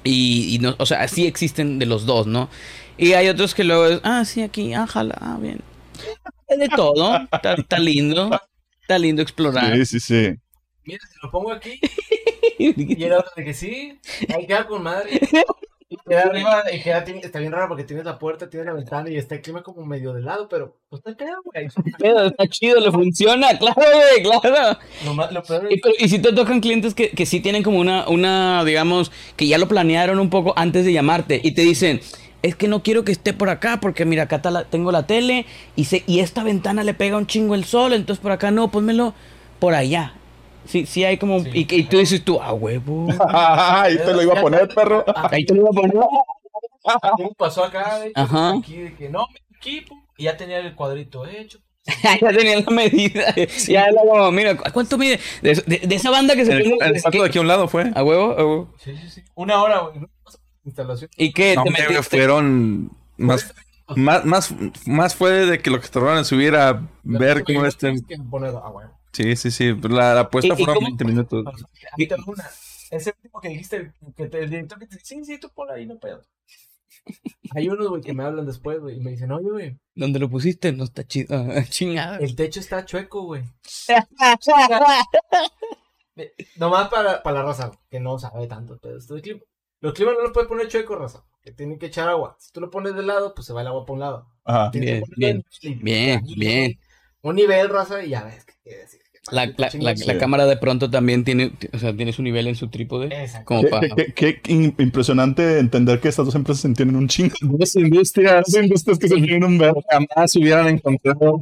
[0.02, 2.48] Y, y no, o sea, así existen de los dos, ¿no?
[2.96, 5.60] Y hay otros que luego es, ah, sí, aquí, ájala, ah, bien.
[6.48, 8.30] Es de todo, está, está lindo,
[8.80, 9.76] está lindo explorar.
[9.76, 10.34] Sí, sí, sí.
[10.86, 11.78] Mira, si lo pongo aquí.
[12.98, 13.98] Y el otro de que sí.
[14.34, 15.20] Ahí queda con madre.
[15.88, 16.64] Y queda arriba.
[16.72, 19.42] Y queda, está bien raro porque tienes la puerta, tienes la ventana y está el
[19.42, 21.68] clima como medio de lado, pero pues está claro, güey.
[21.98, 24.78] Pero está chido, le funciona, claro, güey, claro.
[25.04, 27.38] Lo, más- lo peor Y, es pero- y si te tocan clientes que, que sí
[27.38, 31.52] tienen como una, una, digamos, que ya lo planearon un poco antes de llamarte y
[31.52, 32.00] te dicen,
[32.42, 35.46] es que no quiero que esté por acá porque mira, acá la- tengo la tele
[35.76, 38.72] y, se, y esta ventana le pega un chingo el sol, entonces por acá no,
[38.72, 39.14] pónmelo
[39.60, 40.14] por allá.
[40.66, 41.40] Sí, sí hay como...
[41.40, 41.50] Sí.
[41.52, 43.08] Y, que- y tú dices tú, a huevo.
[43.28, 45.04] Ahí te lo iba a poner, perro.
[45.30, 46.06] Ahí te lo voy a poner.
[47.16, 47.98] ¿Cómo pasó acá?
[47.98, 48.54] De hecho, Ajá.
[48.58, 51.58] Aquí de que no, aquí, pum, y ya tenía el cuadrito hecho.
[52.20, 53.34] ya tenía la medida.
[53.68, 55.20] Ya era como, mira, ¿cu- ¿cuánto mide?
[55.42, 57.48] De, de- de esa banda que se El, pone- el salto de aquí a un
[57.48, 57.90] lado fue.
[57.94, 58.74] A huevo, a huevo.
[58.78, 59.22] Sí, sí, sí.
[59.34, 60.00] Una hora, güey.
[60.64, 61.10] Instalación.
[61.16, 61.54] ¿Y qué?
[61.54, 63.54] No, ¿Te fueron más,
[63.94, 64.54] más, más,
[64.84, 67.94] más fue de que lo que tardaron en subir a ver cómo este.
[68.08, 68.86] Que poner, ah, güey.
[69.16, 69.74] Sí, sí, sí.
[69.88, 71.44] La, la apuesta ¿Y- y fueron cómo- 20 minutos.
[71.98, 72.44] Ahí te una.
[72.90, 75.74] Ese tipo que dijiste, que te- el director que te dice, sí, sí, tú ponla
[75.74, 76.22] ahí, no pedo.
[77.54, 80.28] Hay unos, güey, que me hablan después, güey, y me dicen, oye, güey, ¿Dónde lo
[80.28, 80.72] pusiste?
[80.72, 81.28] No está chido.
[81.56, 82.18] Ah, Chingada.
[82.18, 83.42] el techo está chueco, güey.
[86.18, 89.40] Eh, Nomás para, para la raza, que no sabe tanto pero esto de clima.
[89.80, 91.22] Los climas no los puedes poner chueco, raza.
[91.42, 92.36] Que tienen que echar agua.
[92.40, 94.28] Si tú lo pones de lado, pues se va el agua para un lado.
[94.44, 94.70] Ajá.
[94.70, 96.80] Bien, que ponerlo bien, en- bien, bien.
[97.20, 99.00] Un nivel, raza, y ya ves qué quiere decir.
[99.32, 102.54] La, la, la, la cámara de pronto también tiene, o sea, tiene su nivel en
[102.54, 103.08] su trípode.
[103.44, 103.88] Como Qué, para...
[103.88, 107.34] qué- qué- qué impresionante entender que estas dos empresas entienden un chingo.
[107.42, 109.82] Dos industrias, dos industrias que se tienen un verbo.
[109.90, 111.38] Jamás hubieran encontrado.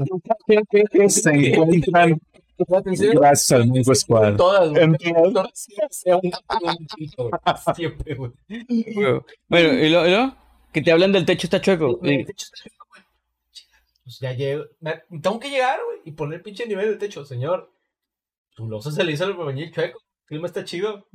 [1.09, 2.21] Se encuentran
[2.57, 4.37] gracias al Mingo Squad.
[4.37, 4.73] Todas.
[7.75, 8.31] Siempre, güey.
[9.49, 10.37] Bueno, ¿y lo, y lo?
[10.73, 12.01] Que te hablan del techo está chueco.
[12.03, 13.03] El techo está chueco, güey.
[14.05, 14.65] Pues ya llego.
[15.23, 17.25] Tengo que llegar, güey, y poner pinche nivel del techo.
[17.25, 17.73] Señor,
[18.55, 19.99] tu losa se le hizo el albañil chueco.
[19.99, 21.07] El clima está chido.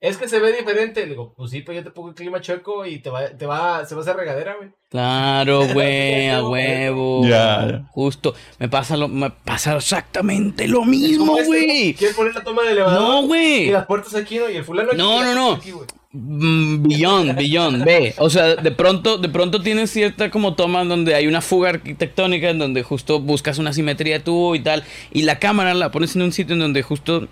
[0.00, 1.02] Es que se ve diferente.
[1.02, 3.46] Le digo, pues sí, pues yo te pongo el clima chueco y te va, te
[3.46, 4.70] va, se va a hacer regadera, güey.
[4.88, 7.26] Claro, güey, a huevo.
[7.26, 7.84] Ya.
[7.90, 8.34] Justo.
[8.58, 11.94] Me pasa lo, me pasa exactamente lo mismo, ¿Cómo es, güey.
[11.94, 13.00] ¿Quieres poner la toma del elevador?
[13.00, 13.70] No, Y güey.
[13.70, 14.48] las puertas aquí, ¿no?
[14.48, 14.98] Y el fulano aquí.
[14.98, 15.52] No, y no, no.
[15.54, 15.72] aquí,
[16.12, 16.22] güey.
[16.22, 18.14] Mm, Beyond, beyond, ve.
[18.18, 21.70] O sea, de pronto, de pronto tienes cierta como toma en donde hay una fuga
[21.70, 24.84] arquitectónica, en donde justo buscas una simetría tú y tal.
[25.12, 27.28] Y la cámara la pones en un sitio en donde justo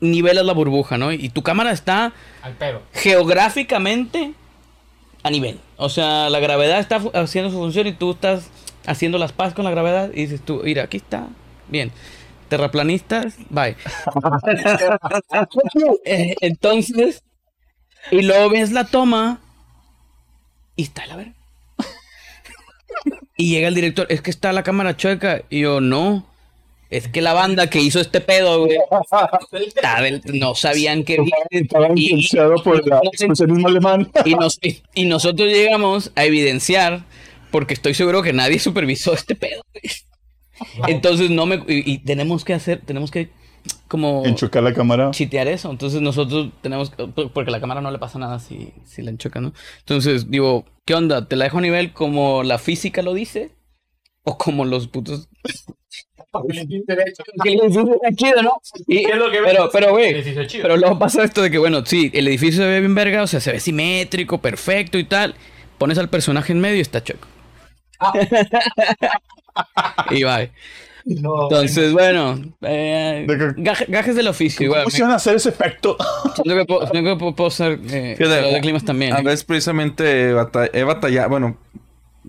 [0.00, 1.12] nivelas la burbuja, ¿no?
[1.12, 2.82] Y tu cámara está Al pedo.
[2.92, 4.32] geográficamente
[5.22, 5.58] a nivel.
[5.76, 8.50] O sea, la gravedad está haciendo su función y tú estás
[8.86, 11.28] haciendo las paz con la gravedad y dices tú, mira, aquí está.
[11.68, 11.92] Bien.
[12.48, 13.76] Terraplanistas, bye.
[16.04, 17.22] Eh, Entonces,
[18.10, 19.40] y luego ves la toma
[20.76, 21.34] y está la verga.
[23.36, 25.42] Y llega el director, es que está la cámara chueca.
[25.48, 26.26] Y yo, no.
[26.90, 28.76] Es que la banda que hizo este pedo, güey,
[30.34, 31.18] no sabían que
[31.50, 34.10] Estaba influenciado por el expresionismo alemán.
[34.24, 37.04] y, nos- y- y nosotros llegamos a evidenciar,
[37.52, 39.62] porque estoy seguro que nadie supervisó este pedo.
[39.72, 40.92] güey.
[40.92, 43.30] Entonces no me y, y tenemos que hacer, tenemos que
[43.90, 45.10] como Enchucar la cámara.
[45.10, 45.70] chitear eso.
[45.70, 49.40] Entonces nosotros tenemos que- porque la cámara no le pasa nada si, si la enchoca,
[49.40, 49.52] ¿no?
[49.80, 51.28] Entonces digo, ¿qué onda?
[51.28, 53.50] ¿Te la dejo a nivel como la física lo dice?
[54.22, 55.28] ¿O como los putos?
[57.42, 58.52] Que el edificio está chido, ¿no?
[58.86, 60.22] Y- ¿Qué es lo que pero, pero, güey,
[60.62, 63.26] pero luego pasa esto de que, bueno, sí, el edificio se ve bien verga, o
[63.26, 65.34] sea, se ve simétrico, perfecto y tal.
[65.76, 67.26] Pones al personaje en medio y está chueco.
[70.10, 70.52] y bye.
[71.20, 74.84] No, Entonces, bueno, eh, De que- gaje- gajes del oficio, igual.
[74.84, 75.96] ¿Cómo se van a hacer ese efecto?
[76.36, 79.12] Siento que puedo, siento que puedo- puedo ser eh, Fíjate, de climas también.
[79.14, 79.22] A ¿eh?
[79.24, 81.56] veces precisamente he batallado, bueno,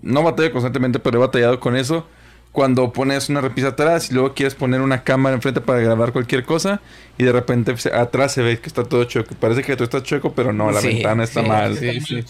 [0.00, 2.06] no batallo constantemente, pero he batallado con eso.
[2.52, 6.44] Cuando pones una repisa atrás y luego quieres poner una cámara enfrente para grabar cualquier
[6.44, 6.82] cosa
[7.16, 9.34] y de repente se- atrás se ve que está todo chueco.
[9.36, 11.78] Parece que tú estás chueco, pero no, la Sí, ventana está sí, mal.
[11.78, 12.24] sí, sí.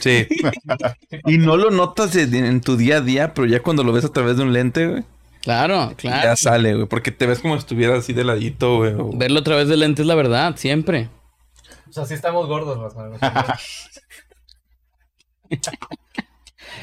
[0.00, 0.28] Sí.
[1.26, 3.92] y no lo notas de- de- en tu día a día, pero ya cuando lo
[3.92, 5.02] ves a través de un lente, güey,
[5.42, 6.22] Claro, claro.
[6.22, 6.86] ya sale, güey.
[6.86, 8.92] Porque te ves como si estuvieras así de ladito, güey.
[8.94, 11.08] o- Verlo a través de lentes es la verdad, siempre.
[11.88, 13.18] O sea, sí estamos gordos, más o menos.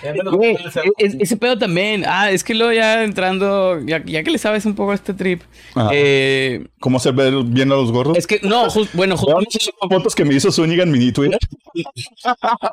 [0.04, 2.04] Ya me lo- Güey, e- e- ese pedo también.
[2.08, 5.14] Ah, es que luego ya entrando, ya, ya que le sabes un poco a este
[5.14, 5.42] trip.
[5.76, 5.90] Ajá.
[5.94, 8.18] eh, ¿Cómo hacer ver bien a los gordos?
[8.18, 11.40] es que, no, jus- bueno, justo fotos que me hizo Zúñiga en mi Twitter.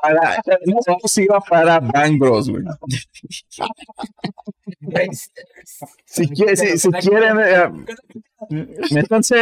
[0.02, 0.78] Para, no
[1.16, 2.64] iba para Bang Bros, güey.
[6.06, 9.36] Si, quiere- si, si quieren, eh, métanse.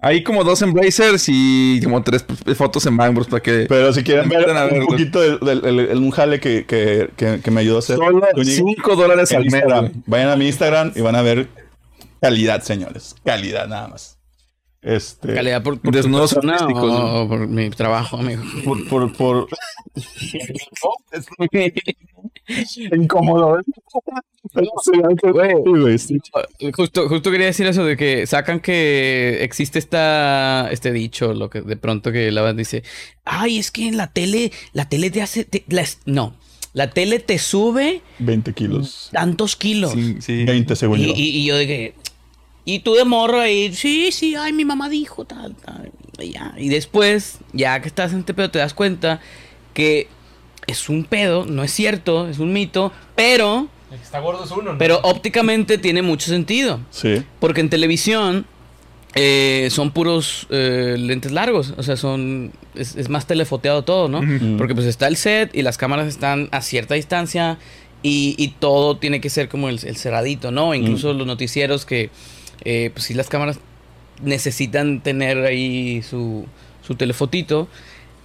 [0.00, 2.24] Hay como dos Embracers y como tres
[2.56, 3.66] fotos en Bang Bros para que.
[3.68, 4.86] Pero si quieren ver a un verlo.
[4.86, 7.96] poquito del, del- del- el- un jale que, que, que, que me ayudó a hacer.
[7.96, 9.62] Solo Zúñiga 5 dólares al mes.
[10.06, 11.48] Vayan a mi Instagram y van a ver
[12.20, 13.14] calidad, señores.
[13.24, 14.16] Calidad nada más.
[14.82, 18.42] Este, calidad por, por tu Desnudos persona artísticos, o, o por mi trabajo, amigo.
[18.64, 19.48] Por, por, por...
[22.92, 23.62] incómodo, ¿eh?
[26.74, 31.60] Justo, justo quería decir eso de que sacan que existe esta, este dicho, lo que
[31.60, 32.82] de pronto que la banda dice,
[33.24, 36.34] ay, es que en la tele, la tele te hace, te- la es- no,
[36.72, 39.08] la tele te sube 20 kilos.
[39.12, 39.92] tantos kilos.
[39.92, 40.44] Sí, sí.
[40.44, 41.12] 20 según Y, yo.
[41.16, 41.94] y- y yo de que,
[42.64, 45.90] y tú de morro ahí, sí, sí, ay, mi mamá dijo tal, tal,
[46.20, 46.54] y ya.
[46.58, 49.20] Y después, ya que estás en este pedo, te das cuenta
[49.74, 50.08] que
[50.66, 54.50] es un pedo, no es cierto, es un mito, pero, El que está gordo es
[54.52, 54.78] uno, ¿no?
[54.78, 56.80] pero ópticamente tiene mucho sentido.
[56.90, 57.22] Sí.
[57.40, 58.46] Porque en televisión
[59.14, 61.74] eh, son puros eh, lentes largos.
[61.76, 62.52] O sea, son.
[62.74, 64.18] Es, es más telefoteado todo, ¿no?
[64.20, 64.56] Ujú.
[64.56, 67.58] Porque pues está el set y las cámaras están a cierta distancia.
[68.02, 70.74] Y, y todo tiene que ser como el, el cerradito, ¿no?
[70.74, 72.10] Incluso los noticieros que.
[72.64, 73.58] eh, pues sí, las cámaras
[74.22, 76.46] necesitan tener ahí su,
[76.86, 77.68] su telefotito.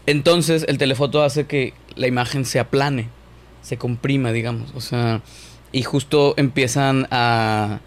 [0.05, 3.09] Entonces, el telefoto hace que la imagen se aplane,
[3.63, 4.71] se comprima, digamos.
[4.75, 5.21] O sea,
[5.71, 7.79] y justo empiezan a.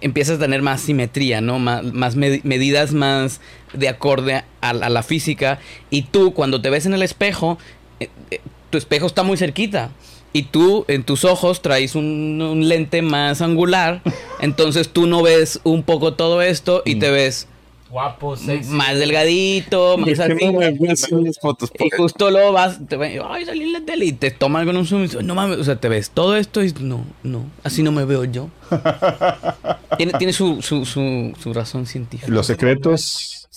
[0.00, 1.58] Empiezas a tener más simetría, ¿no?
[1.58, 3.40] Más, más medi- medidas más
[3.72, 5.58] de acorde a, a la física.
[5.90, 7.58] Y tú, cuando te ves en el espejo,
[8.00, 8.40] eh, eh,
[8.70, 9.90] tu espejo está muy cerquita.
[10.32, 14.02] Y tú, en tus ojos, traes un, un lente más angular.
[14.40, 17.48] Entonces tú no ves un poco todo esto y te ves
[17.90, 18.70] Guapo, sexy.
[18.72, 21.14] más delgadito, más así.
[21.22, 21.70] las fotos?
[21.78, 24.76] Y justo luego vas, te ven, ay, salí en la tele y te toman con
[24.76, 27.44] un zoom y dices, no mames, o sea, te ves todo esto y no, no,
[27.62, 28.48] así no me veo yo.
[29.96, 32.30] tiene tiene su, su, su, su razón científica.
[32.30, 33.48] Los secretos.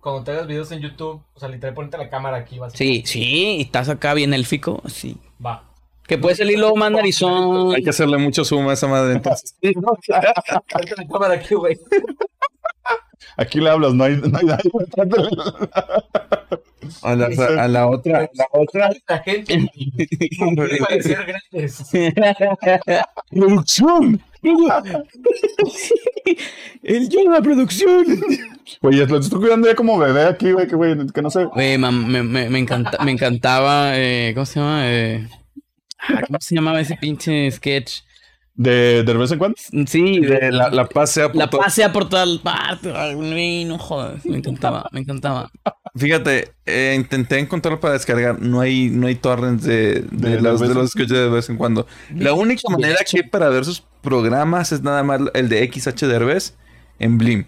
[0.00, 2.72] Cuando te hagas videos en YouTube, o sea, literal, ponte la cámara aquí, vas.
[2.72, 5.16] Sí, sí, y estás acá bien élfico, así.
[5.44, 5.64] Va.
[6.06, 7.74] Que puede salir luego más narizón.
[7.74, 9.14] Hay que hacerle mucho zoom a esa madre.
[9.14, 11.78] Entonces, Ponte la cámara aquí, güey.
[13.36, 14.70] Aquí le hablas, no hay, no hay nadie.
[17.02, 17.26] a, la,
[17.62, 18.30] a la otra.
[18.34, 18.90] La otra.
[19.08, 19.66] La gente.
[20.88, 21.82] Parecer grandes.
[23.30, 24.20] ¡Producción!
[26.82, 28.04] El yo la producción.
[28.80, 31.44] Güey, lo estoy cuidando ya como bebé aquí, güey, que, güey, que no sé.
[31.44, 34.80] Güey, me, me, me, encanta, me encantaba, eh, ¿cómo se llama?
[34.84, 35.28] Eh,
[35.98, 38.00] ah, ¿Cómo se llamaba ese pinche sketch?
[38.62, 39.56] ¿De, de vez en cuando?
[39.86, 41.60] Sí, De la, la paz sea por la todo.
[41.60, 42.92] pasea por toda parte.
[42.94, 44.24] Ay, güey, no jodas.
[44.24, 45.50] Me encantaba, me encantaba.
[45.96, 48.40] Fíjate, eh, intenté encontrarlo para descargar.
[48.40, 51.56] No hay, no hay torrents de, de, De los, de los escucho de vez en
[51.56, 51.86] cuando.
[52.14, 56.06] La única manera que hay para ver sus programas es nada más el de XH
[56.06, 56.54] Derbez
[56.98, 57.44] en Blim.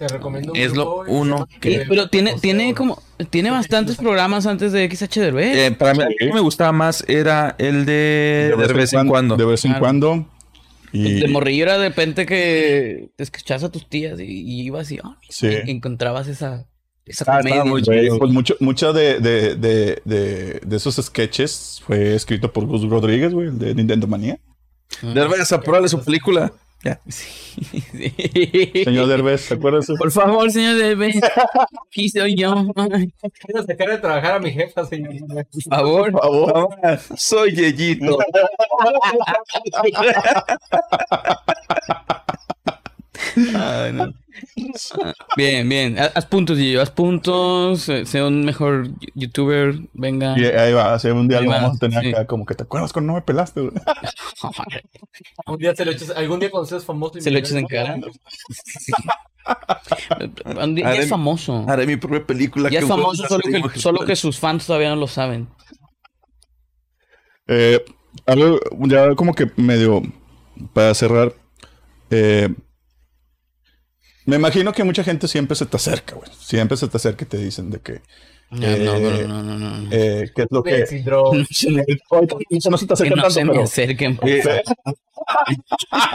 [0.00, 4.72] Te recomiendo un Es lo uno que- pero tiene, tiene como, tiene bastantes programas antes
[4.72, 5.54] de XH Derbez.
[5.58, 6.14] Eh, para mí, el Sí.
[6.20, 9.36] que me gustaba más era el de, de vez en cuando.
[9.36, 9.80] De vez en Claro.
[9.84, 10.26] cuando.
[10.90, 14.90] Y, De morrillo era de repente que te escuchabas a tus tías y, y ibas
[14.90, 15.48] y ah, Sí.
[15.66, 16.66] y encontrabas esa,
[17.04, 17.64] esa Ah, comedia.
[17.64, 22.88] muy pues mucho, mucho de, de, de, de, de esos sketches fue escrito por Gus
[22.88, 24.38] Rodríguez, güey, el de Nintendo Manía.
[25.02, 26.50] Derbez, apruébale su película.
[26.82, 26.98] Ya.
[27.10, 28.84] Sí, sí.
[28.84, 29.48] Señor Derbez.
[29.98, 31.16] Por favor, señor Derbez.
[31.86, 32.54] Aquí soy yo.
[33.44, 35.12] Quiero sacar de trabajar a mi jefa, señor.
[35.28, 36.12] Por favor.
[36.12, 36.68] Por favor.
[37.16, 38.18] Soy Yeyito.
[43.54, 44.12] Ay, no.
[45.04, 45.96] Ah, Bien, bien.
[45.98, 46.80] Haz puntos, Gillo.
[46.82, 47.88] Haz puntos.
[47.88, 49.74] eh, Sea un mejor youtuber.
[49.92, 50.38] Venga.
[50.38, 52.08] Y ahí va, hace un día Ahí lo va, vamos a tener sí.
[52.10, 53.72] acá, como que te acuerdas cuando no me pelaste, güey?
[55.46, 57.18] Un día se lo echas, algún día cuando seas famoso.
[57.18, 57.96] y Se lo echas en cara.
[60.62, 61.64] Un día- Ya es famoso.
[61.68, 62.68] Haré mi propia película.
[62.70, 65.48] Ya es famoso, solo que, solo que sus fans todavía no lo saben.
[67.46, 67.84] Eh,
[68.26, 70.02] algo, ya como que medio
[70.72, 71.32] para cerrar.
[72.10, 72.48] eh,
[74.30, 76.30] me imagino que mucha gente siempre se te acerca, güey.
[76.38, 78.00] Siempre se te acerca y te dicen de que.
[78.50, 79.88] No, Eh, no, no, no, no, no.
[79.92, 80.80] eh, ¿Qué es lo que.?
[80.80, 83.62] No se no te Que acerca no tanto, se me pero.
[83.64, 84.16] acerquen.
[84.16, 84.62] por eh, favor.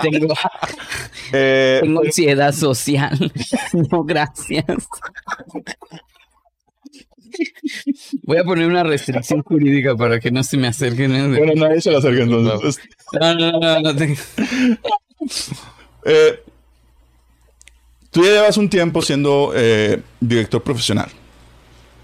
[0.01, 0.33] Tengo,
[1.31, 3.31] eh, tengo ansiedad social.
[3.91, 4.65] No, gracias.
[8.23, 11.35] Voy a poner una restricción jurídica para que no se me acerquen.
[11.37, 12.79] bueno, nadie se le acerca entonces.
[13.19, 13.95] No, no, no, no.
[13.95, 14.17] te-
[16.05, 16.39] Eh,
[18.15, 21.09] tú ya llevas un tiempo siendo eh, director profesional.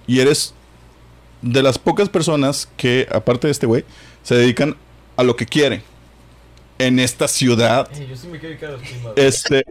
[0.06, 0.54] Y eres
[1.42, 3.86] de las pocas personas que, aparte de este güey,
[4.22, 4.76] se dedican
[5.16, 5.82] a lo que quieren.
[6.80, 7.90] En esta ciudad.
[7.94, 9.14] Yo sí me quiero dedicar a los primas.
[9.16, 9.64] Este.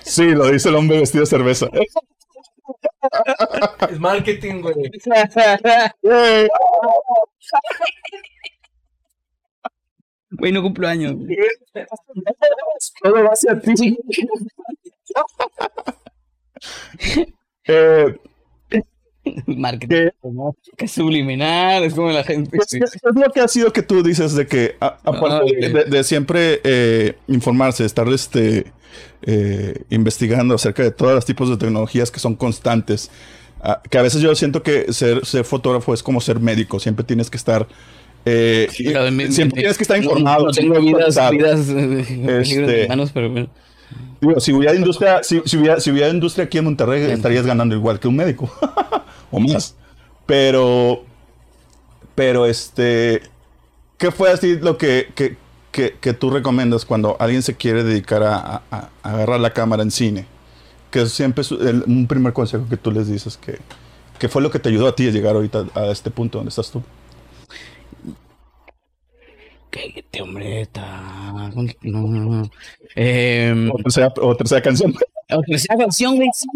[0.02, 1.68] sí, lo dice el hombre vestido de cerveza.
[3.90, 4.76] Es marketing, güey.
[10.38, 11.14] Güey, no cumplo años.
[13.02, 13.96] Todo va hacia ti.
[17.68, 18.14] Eh,
[19.46, 20.08] Marketing.
[20.76, 22.56] Que subliminal, es como la gente.
[22.56, 25.52] Pues, ¿qué, qué es lo que ha sido que tú dices de que, a- aparte
[25.56, 28.72] de, de siempre eh, informarse, estar este,
[29.22, 33.10] eh, investigando acerca de todos los tipos de tecnologías que son constantes,
[33.60, 37.04] ah, que a veces yo siento que ser, ser fotógrafo es como ser médico, siempre
[37.04, 37.66] tienes que estar...
[38.26, 40.46] eh, y- Pero me- siempre me- tienes que estar informado.
[40.46, 43.48] No, tengo vidas, vidas eh, Este- de manos, pero bueno.
[44.20, 47.74] Digo, si hubiera industria, si, si hubiera, si hubiera industria aquí en Monterrey, estarías ganando
[47.74, 48.50] igual que un médico.
[49.30, 49.74] o más.
[50.26, 51.04] Pero.
[52.14, 53.22] Pero este.
[53.98, 55.36] ¿Qué fue así lo que, que,
[55.72, 59.82] que- que tú recomiendas cuando alguien se quiere dedicar a, a- a agarrar la cámara
[59.82, 60.26] en cine?
[60.90, 63.58] Que es siempre es el- un primer consejo que tú les dices que,
[64.18, 66.48] que fue lo que te ayudó a ti a llegar ahorita a este punto donde
[66.50, 66.82] estás tú.
[69.76, 71.50] Cállate, hombre, está.
[71.82, 72.50] No, no, no.
[72.94, 74.94] Eh, O tercera, o tercera canción.
[75.30, 76.28] o tercera canción, güey.
[76.34, 76.46] sí,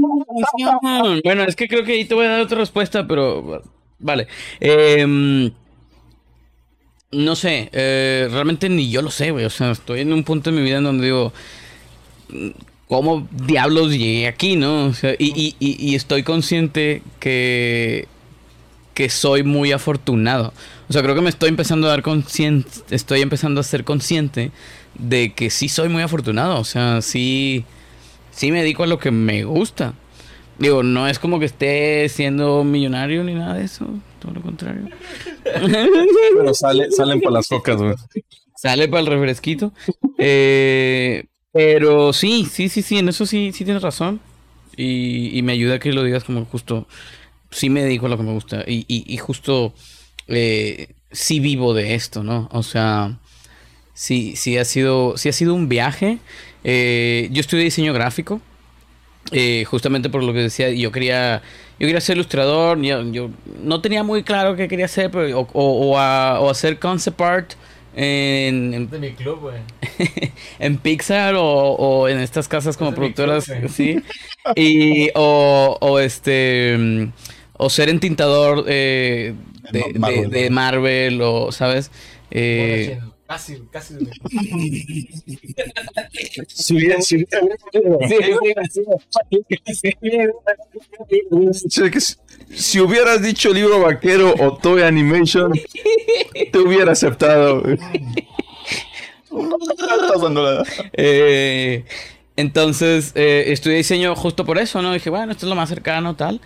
[0.63, 1.21] canción.
[1.25, 3.63] Bueno, es que creo que ahí te voy a dar otra respuesta, pero.
[3.99, 4.27] Vale.
[4.61, 5.51] Eh,
[7.13, 7.69] no sé.
[7.73, 9.45] eh, realmente ni yo lo sé, güey.
[9.45, 11.33] O sea, estoy en un punto en mi vida en donde digo.
[12.89, 14.87] ¿Cómo diablos llegué aquí, no?
[14.87, 18.09] O sea, y, y- y- y estoy consciente que.
[18.95, 20.53] Que soy muy afortunado.
[20.89, 24.51] O sea, creo que me estoy empezando a dar consciente, estoy empezando a ser consciente
[24.99, 26.59] de que sí soy muy afortunado.
[26.59, 27.65] O sea, sí,
[28.31, 29.95] sí me dedico a lo que me gusta.
[30.59, 33.87] Digo, no es como que esté siendo millonario ni nada de eso,
[34.19, 34.89] todo lo contrario.
[35.45, 37.95] Pero sale, salen para las focas, güey.
[38.57, 39.73] Sale para el refresquito.
[40.19, 44.21] Eh, pero sí, sí, sí, sí, en eso sí, sí tienes razón.
[44.77, 46.87] Y, y me ayuda que lo digas como justo,
[47.51, 48.65] sí me dedico a lo que me gusta.
[48.67, 49.75] Y, y, y justo,
[50.29, 52.49] eh, sí vivo de esto, ¿no?
[52.53, 53.19] O sea,
[53.95, 56.19] sí, sí ha sido, sí ha sido un viaje.
[56.65, 58.41] Eh, yo estudié diseño gráfico.
[59.33, 61.43] eh, justamente por lo que decía, yo quería,
[61.79, 63.31] yo quería ser ilustrador, yo, yo
[63.63, 67.21] no tenía muy claro qué quería hacer, pero, o, o- o a- o hacer concept
[67.21, 67.53] art
[67.95, 69.63] en, en de mi club, güey.
[70.59, 74.03] en Pixar o, o en estas casas como Es de mi productoras, club, sí.
[74.55, 77.11] Y, o, o este,
[77.61, 79.35] o ser entintador eh,
[79.73, 80.31] de, Marvel.
[80.31, 81.91] de- de Marvel, o, ¿sabes?
[82.31, 83.95] Eh, Casi, casi.
[92.53, 95.53] Si hubieras dicho libro vaquero o Toy Animation,
[96.53, 97.63] te hubiera aceptado.
[100.95, 101.85] Eh,
[102.37, 104.93] entonces, eh, estudié diseño justo por eso, ¿no?
[104.93, 106.41] Dije, bueno, esto es lo más cercano, tal.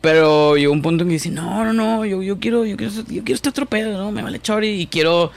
[0.00, 2.92] Pero llegó un punto en que dice, no, no, no, yo, yo quiero, yo quiero,
[2.92, 4.10] yo quiero este tropedo, ¿no?
[4.12, 5.30] Me vale chori y quiero...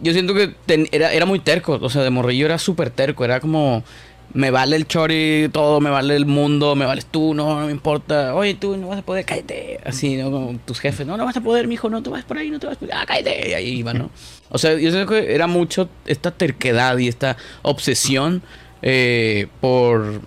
[0.00, 3.22] Yo siento que ten- era, era muy terco, o sea, de morrillo era súper terco,
[3.22, 3.84] era como,
[4.32, 7.72] me vale el chori, todo, me vale el mundo, me vales tú, no, no me
[7.72, 10.30] importa, oye, tú no vas a poder, cállate, así, ¿no?
[10.30, 12.58] Como tus jefes, no, no vas a poder, mijo, no te vas por ahí, no
[12.58, 14.08] te vas por ahí, ah, cállate, y ahí iba, ¿no?
[14.48, 18.40] O sea, yo siento que era mucho esta terquedad y esta obsesión
[18.80, 20.22] eh, por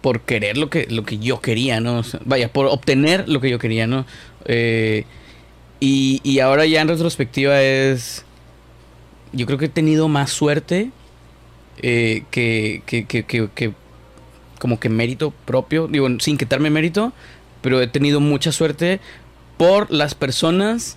[0.00, 2.02] por querer lo que lo que yo quería, ¿no?
[2.24, 4.06] Vaya, por obtener lo que yo quería, ¿no?
[4.44, 5.04] Eh,
[5.80, 8.24] y, y ahora ya en retrospectiva es
[9.32, 10.90] yo creo que he tenido más suerte
[11.82, 13.72] eh, que, que, que, que-
[14.58, 17.12] como que mérito propio, digo, sin quitarme mérito,
[17.62, 18.98] pero he tenido mucha suerte
[19.56, 20.96] por las personas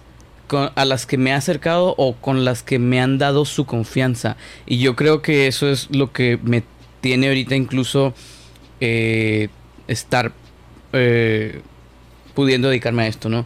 [0.76, 4.36] a las que me he acercado o con las que me han dado su confianza.
[4.66, 6.64] Y yo creo que eso es lo que me
[7.02, 8.14] tiene ahorita incluso
[8.82, 9.48] eh,
[9.88, 10.34] estar
[10.92, 11.62] eh,
[12.34, 13.46] pudiendo dedicarme a esto, ¿no?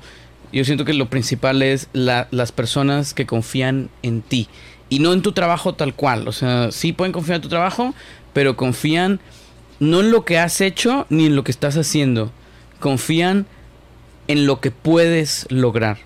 [0.51, 4.47] Yo siento que lo principal es la- las personas que confían en ti.
[4.89, 6.27] Y no en tu trabajo tal cual.
[6.27, 7.93] O sea, sí pueden confiar en tu trabajo,
[8.33, 9.19] pero confían
[9.79, 12.31] no en lo que has hecho ni en lo que estás haciendo.
[12.79, 13.45] Confían
[14.27, 15.97] en lo que puedes lograr.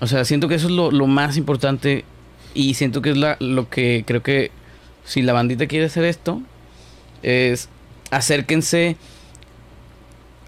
[0.00, 2.04] O sea, siento que eso es lo, más importante
[2.54, 4.50] y siento que es lo que creo que
[5.04, 6.40] si la bandita quiere hacer esto,
[7.22, 7.68] es
[8.12, 8.96] acérquense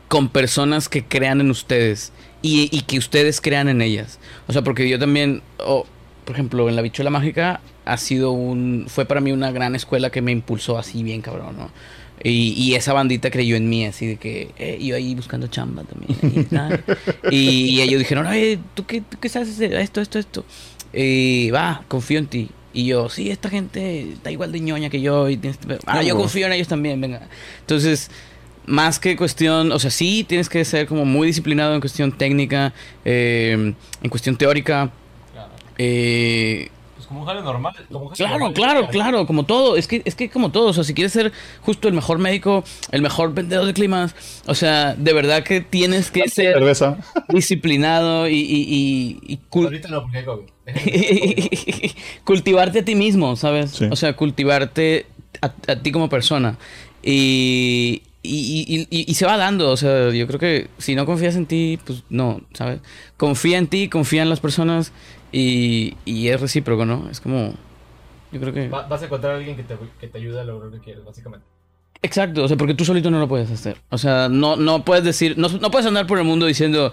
[0.08, 4.20] con personas que crean en ustedes y, que ustedes crean en ellas.
[4.46, 5.86] O sea, porque yo también, oh,
[6.26, 10.10] por ejemplo, en la bichuela mágica ha sido un, fue para mí una gran escuela
[10.10, 11.70] que me impulsó así bien cabrón, ¿no?
[12.22, 15.84] Y, y esa bandita creyó en mí, así de que eh, yo ahí buscando chamba
[15.84, 16.46] también.
[17.30, 19.74] y, y ellos dijeron, oye, ¿tú qué, tú qué sabes hacer?
[19.74, 20.44] Esto, esto, esto.
[20.92, 22.50] Y va, confío en ti.
[22.74, 25.28] Y yo, sí, esta gente está igual de ñoña que yo.
[25.30, 27.28] Y tienes- ah, yo confío en ellos también, venga.
[27.60, 28.10] Entonces,
[28.66, 32.74] más que cuestión, o sea, sí tienes que ser como muy disciplinado en cuestión técnica,
[33.04, 34.90] eh, en cuestión teórica.
[35.32, 35.50] Claro.
[35.78, 36.68] eh,
[37.04, 37.74] Pues como un jale normal.
[37.92, 38.52] como un jale Claro, normal.
[38.54, 39.76] claro, claro, como todo.
[39.76, 40.68] Es que, es que como todo.
[40.68, 44.14] O sea, si quieres ser justo el mejor médico, el mejor vendedor de climas,
[44.46, 46.96] o sea, de verdad que tienes que ser Cerveza.
[47.28, 50.44] disciplinado y, y, y- y cul- Ahorita no, porque hay COVID.
[52.24, 53.72] Cultivarte a ti mismo, ¿sabes?
[53.72, 53.86] Sí.
[53.90, 55.06] O sea, cultivarte
[55.42, 56.56] a, a ti como persona.
[57.02, 61.04] Y, y, y- y- y se va dando, o sea, yo creo que si no
[61.06, 62.80] confías en ti, pues no, ¿sabes?
[63.16, 64.92] Confía en ti, confía en las personas
[65.34, 67.08] y, y es recíproco, ¿no?
[67.10, 67.54] Es como,
[68.32, 68.68] yo creo que...
[68.68, 70.84] Va- vas a encontrar a alguien que te, que te ayude a lograr lo que
[70.84, 71.44] quieres, básicamente.
[72.02, 73.78] Exacto, o sea, porque tú solito no lo puedes hacer.
[73.90, 76.92] O sea, no, no puedes decir, no, no puedes andar por el mundo diciendo,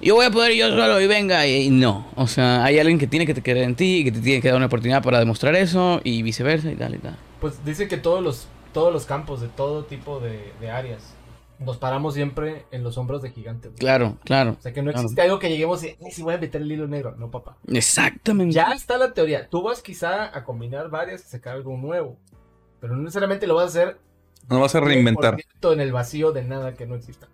[0.00, 2.06] yo voy a poder yo solo y venga, y, y no.
[2.16, 4.40] O sea, hay alguien que tiene que te querer en ti y que te tiene
[4.40, 7.16] que dar una oportunidad para demostrar eso y viceversa y tal y tal.
[7.40, 11.14] Pues dicen que todos los, todos los campos de todo tipo de, de áreas
[11.58, 13.70] nos paramos siempre en los hombros de gigantes.
[13.72, 13.78] güey.
[13.78, 14.56] Claro, claro.
[14.58, 15.04] O sea que no Claro.
[15.04, 17.14] existe algo que lleguemos y "Ay, si voy a meter el hilo negro.
[17.16, 17.56] No, papá.
[17.68, 18.54] Exactamente.
[18.54, 19.48] Ya está la teoría.
[19.48, 22.18] Tú vas quizá a combinar varias y sacar algo nuevo.
[22.80, 23.98] Pero no necesariamente lo vas a hacer
[24.48, 25.36] No vas a reinventar.
[25.36, 27.28] 100% en el vacío de nada que no exista.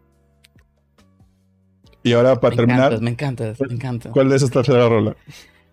[2.05, 4.11] Y ahora para me terminar, encantas, me encantas, me encanta.
[4.11, 5.15] ¿cuál de esas tercera rola?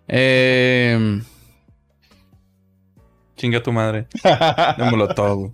[0.07, 1.21] Eh,
[3.35, 4.07] Chinga tu madre.
[4.77, 5.51] Démoslo todo.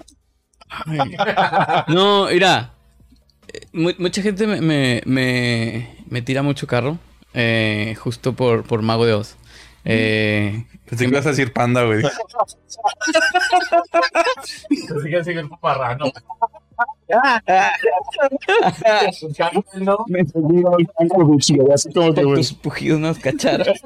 [1.87, 2.74] no, mira.
[3.55, 6.97] Eh, mu- mucha gente me, me, me, me tira mucho carro.
[7.33, 9.35] eh, justo por, por Mago de Oz.
[9.87, 12.03] Eh, Pensé que ibas a decir panda, güey.
[12.03, 12.17] Así
[15.09, 16.05] que sigue el paparrano.
[19.79, 19.97] ¿no?
[20.07, 20.25] Me
[21.73, 22.37] así como que, güey.
[22.37, 23.79] tus pujidos unas cacharas.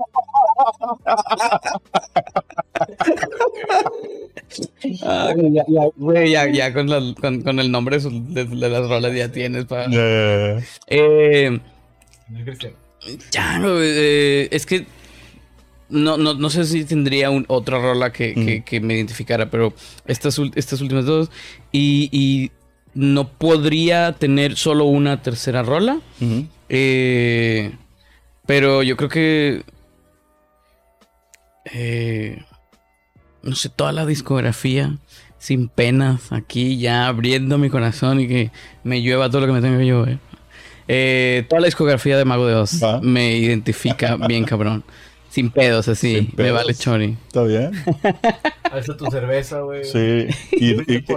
[5.03, 8.45] Ah, ya, ya, güey, ya, ya con, la- con, con el nombre de, sus- de-
[8.45, 9.85] de las rolas ya tienes para...
[9.89, 9.97] Ya,
[10.57, 10.63] ya.
[10.87, 11.59] Eh,
[13.31, 14.85] ya, eh, es que
[15.89, 18.63] no, no, no sé si tendría un- otra rola que, que- Mm.
[18.63, 19.73] que me identificara, pero
[20.05, 20.37] estas,
[20.81, 21.31] últimas dos
[21.71, 22.51] y, y
[22.93, 25.99] no podría tener solo una tercera rola.
[26.69, 27.71] Eh,
[28.45, 29.63] pero yo creo que.
[31.65, 32.43] eh,
[33.41, 34.97] no sé, toda la discografía,
[35.39, 38.51] sin penas, aquí ya abriendo mi corazón y que
[38.83, 40.19] me llueva todo lo que me tenga que llover.
[40.87, 44.83] Eh, toda la discografía de Mago de Oz me identifica bien cabrón.
[45.29, 46.15] Sin pedos, así.
[46.15, 47.15] Sin Me vale chori.
[47.27, 47.71] ¿Está bien?
[48.97, 49.83] Tu cerveza, güey.
[49.85, 50.27] Sí.
[50.51, 51.05] Y, y-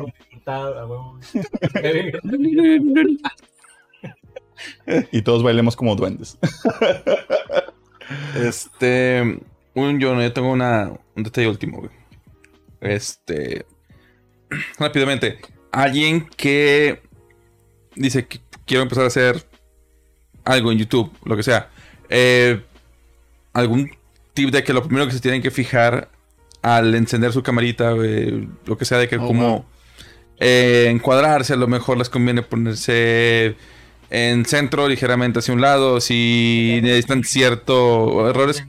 [5.13, 6.39] y todos bailemos como duendes.
[8.37, 9.39] Este.
[9.75, 11.91] Un, yo, yo tengo una, un detalle último, güey.
[12.81, 13.65] Este.
[14.79, 15.39] Rápidamente.
[15.71, 17.01] Alguien que
[17.95, 19.45] dice que quiero empezar a hacer
[20.45, 21.71] algo en YouTube, lo que sea.
[22.09, 22.61] Eh,
[23.53, 23.91] algún
[24.35, 26.09] tip de que lo primero que se tienen que fijar
[26.63, 29.65] al encender su camarita, güey, lo que sea, de que Oh, como wow.
[30.39, 33.57] eh, encuadrarse, a lo mejor les conviene ponerse
[34.11, 38.63] en centro, ligeramente hacia un lado, si necesitan cierto errores,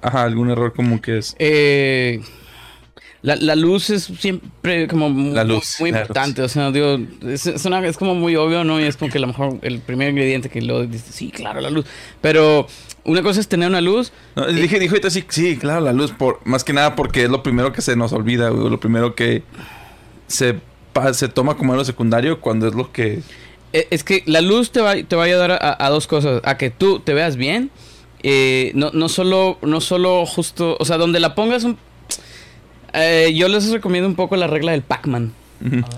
[0.00, 1.34] ajá, algún error como que es.
[1.38, 2.20] Eh,
[3.22, 6.42] la, la luz es siempre como muy, La luz, muy la importante.
[6.42, 8.80] O sea, digo, es, es una- es como muy obvio, ¿no?
[8.80, 11.60] Y es como que a lo mejor el primer ingrediente que lo dice, sí, claro,
[11.60, 11.86] la luz.
[12.20, 12.66] Pero
[13.04, 14.12] una cosa es tener una luz.
[14.36, 17.30] No, dije, dijo ahorita sí, sí, claro, la luz, por, más que nada porque es
[17.30, 19.42] lo primero que se nos olvida, güey, lo primero que
[20.28, 20.60] se,
[21.12, 23.20] se toma como algo secundario cuando es lo que...
[23.72, 26.40] Eh, Es que la luz te va, te va a ayudar a, a dos cosas.
[26.44, 27.70] A que tú te veas bien.
[28.22, 31.76] eh, no, no solo, no solo justo, o sea, donde la pongas un...
[32.96, 35.32] eh, yo les recomiendo un poco la regla del Pac-Man.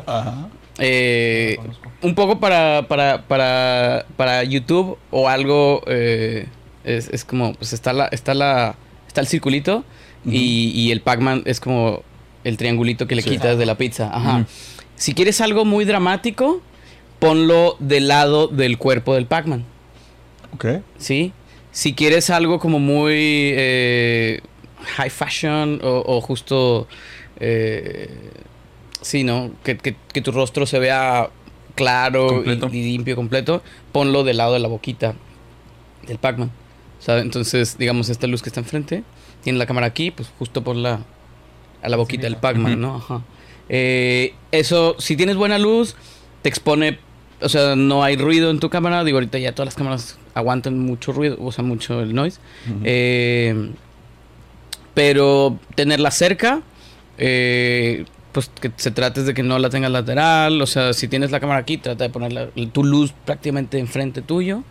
[0.07, 0.49] Ajá.
[0.79, 1.59] Eh,
[2.03, 6.47] un poco para, para, para, para YouTube o algo eh,
[6.85, 8.77] es, es como pues está la está la
[9.09, 9.85] está el circulito
[10.25, 12.03] y, y el Pac-Man es como
[12.45, 13.31] el triangulito que le Sí.
[13.31, 14.47] quitas de la pizza ajá
[14.95, 16.61] si quieres algo muy dramático
[17.19, 19.65] ponlo del lado del cuerpo del Pac-Man
[20.55, 20.67] Ok.
[20.99, 21.33] ¿sí?
[21.73, 23.17] Si quieres algo como muy
[23.55, 24.41] eh,
[24.97, 26.87] high fashion o, o justo,
[27.41, 28.09] eh,
[29.01, 29.51] sí, ¿no?
[29.65, 31.31] Que, que- que tu rostro se vea
[31.75, 33.63] claro y, limpio, completo,
[33.93, 35.15] ponlo del lado de la boquita
[36.07, 36.51] del Pac-Man.
[37.07, 39.05] Entonces, digamos, esta luz que está enfrente,
[39.43, 41.01] tiene la cámara aquí, pues justo por la,
[41.83, 42.81] a la boquita del Pac-Man.
[42.81, 42.97] ¿no?
[42.97, 43.23] Ajá.
[43.69, 45.95] Eh, eso, si tienes buena luz,
[46.43, 46.99] te expone,
[47.41, 49.05] o sea, no hay ruido en tu cámara.
[49.05, 52.41] Digo, ahorita ya todas las cámaras aguantan mucho ruido, o sea, mucho el noise.
[52.69, 52.81] Ujú.
[52.85, 53.71] Eh,
[54.99, 56.61] pero tenerla cerca,
[57.19, 60.61] eh, pues que se trates de que no la tengas lateral.
[60.61, 64.65] O sea, si tienes la cámara aquí, trata de poner tu luz prácticamente enfrente tuyo.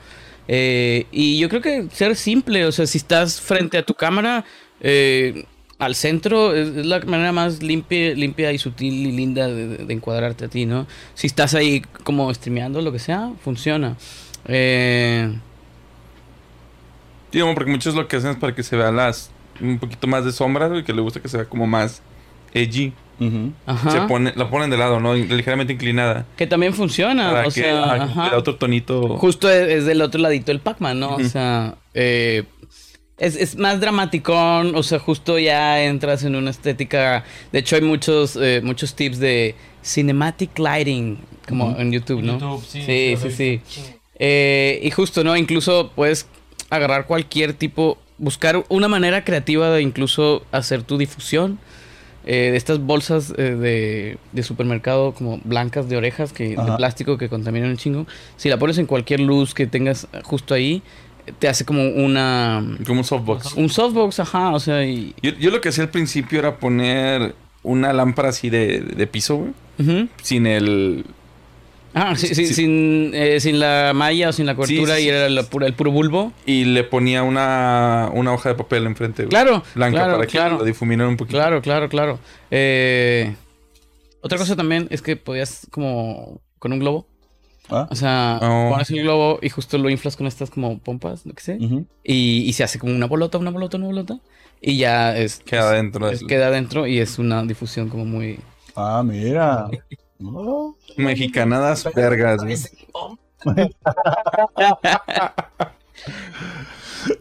[0.49, 4.43] Eh, y yo creo que ser simple, o sea, si estás frente a tu cámara,
[4.81, 5.45] eh,
[5.79, 10.47] al centro es, la manera más limpia, limpia y sutil y linda de, encuadrarte a
[10.49, 10.87] ti, ¿no?
[11.13, 13.95] Si estás ahí como streameando, lo que sea, funciona.
[14.45, 15.33] Eh,
[17.31, 19.31] Digamos, porque muchos lo que hacen es para que se vea las...
[19.61, 22.01] Un poquito más de sombras, güey, que le gusta que se vea como más
[22.53, 22.93] edgy.
[23.65, 23.91] Ajá.
[23.91, 25.15] Se pone, la ponen de lado, ¿no?
[25.15, 26.25] Ligeramente inclinada.
[26.37, 28.23] Que también funciona, Para o que sea, ajá, ajá.
[28.25, 29.17] le da otro tonito.
[29.17, 31.15] justo es, es del otro ladito del Pac-Man, ¿no?
[31.15, 32.43] O sea, eh,
[33.17, 37.23] es, es más dramaticón, o sea, justo ya entras en una estética.
[37.51, 42.33] De hecho, hay muchos, eh, muchos tips de cinematic lighting, como en YouTube, ¿no?
[42.33, 42.83] YouTube, sí.
[42.85, 43.61] Sí, sí.
[44.19, 45.35] Eh, y justo, ¿no?
[45.35, 46.27] Incluso puedes
[46.69, 51.59] agarrar cualquier tipo, buscar una manera creativa de incluso hacer tu difusión.
[52.29, 57.17] Eh, de estas bolsas eh, de, de supermercado como blancas de orejas que, de plástico
[57.17, 58.05] que contaminan un chingo.
[58.35, 60.81] Si la pones en cualquier luz que tengas justo ahí,
[61.39, 62.61] te hace como una...
[62.85, 63.53] Como un softbox.
[63.53, 65.15] Un softbox, ajá, o sea, y...
[65.21, 69.37] Yo, yo lo que hacía al principio era poner una lámpara así de, de piso,
[69.37, 69.53] güey.
[69.79, 70.09] Ujú.
[70.21, 71.05] Sin el...
[71.99, 72.53] Ah, sí, sí, Sí.
[72.53, 75.73] Sin, eh, sin la malla o sin la cobertura sí, y era la pura, el
[75.73, 76.31] puro bulbo.
[76.45, 79.29] Y le ponía una, una hoja de papel enfrente, güey.
[79.29, 80.57] Claro, Blanca claro, para que claro.
[80.59, 81.37] lo difuminara un poquito.
[81.37, 82.19] Claro, claro, claro.
[82.51, 83.35] Eh,
[84.21, 87.07] otra cosa también es que podías como con un globo.
[87.69, 87.87] Ah.
[87.91, 88.69] O sea, Oh.
[88.71, 91.57] pones el globo y justo lo inflas con estas como pompas, lo que sé.
[92.03, 94.19] Y, y se hace como una bolota, una bolota, una bolota.
[94.61, 96.09] Y ya es, Queda es- dentro.
[96.09, 98.39] es- del- queda dentro y es una difusión como muy...
[98.75, 99.67] Ah, mira.
[100.97, 102.57] Mexicanadas vergas, güey.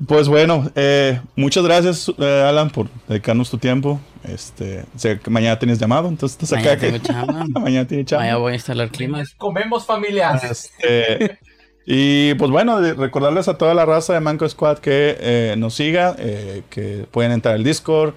[0.08, 4.00] Pues bueno, eh, muchas gracias, eh, Alan, por dedicarnos tu tiempo.
[4.24, 6.74] Este, sé que mañana tienes llamado, entonces estás acá.
[6.74, 7.46] Mañana tengo chamba.
[7.60, 8.22] mañana tiene chamba.
[8.22, 9.34] Mañana voy a instalar climas.
[9.34, 10.42] Comemos familias.
[10.42, 11.38] Este,
[11.86, 16.16] y pues bueno, recordarles a toda la raza de Manco Squad que eh, nos siga,
[16.18, 18.14] eh, que pueden entrar al Discord,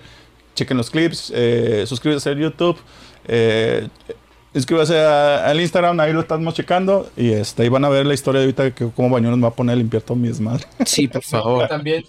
[0.55, 2.77] chequen los clips, eh, suscríbanse al YouTube,
[4.53, 7.09] inscríbanse a- al Instagram, ahí lo estamos checando.
[7.17, 9.49] Y este, ahí van a ver la historia de ahorita que cómo Bañuelos me va
[9.49, 10.65] a poner a limpiar todo mi desmadre.
[10.85, 11.67] Sí, por favor.
[11.67, 12.03] También,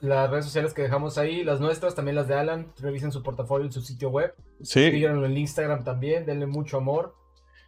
[0.00, 2.66] las redes sociales que dejamos ahí, las nuestras, también las de Alan.
[2.80, 4.34] Revisen su portafolio en su sitio web.
[4.62, 7.14] Sí, Síganlo en el Instagram también, denle mucho amor.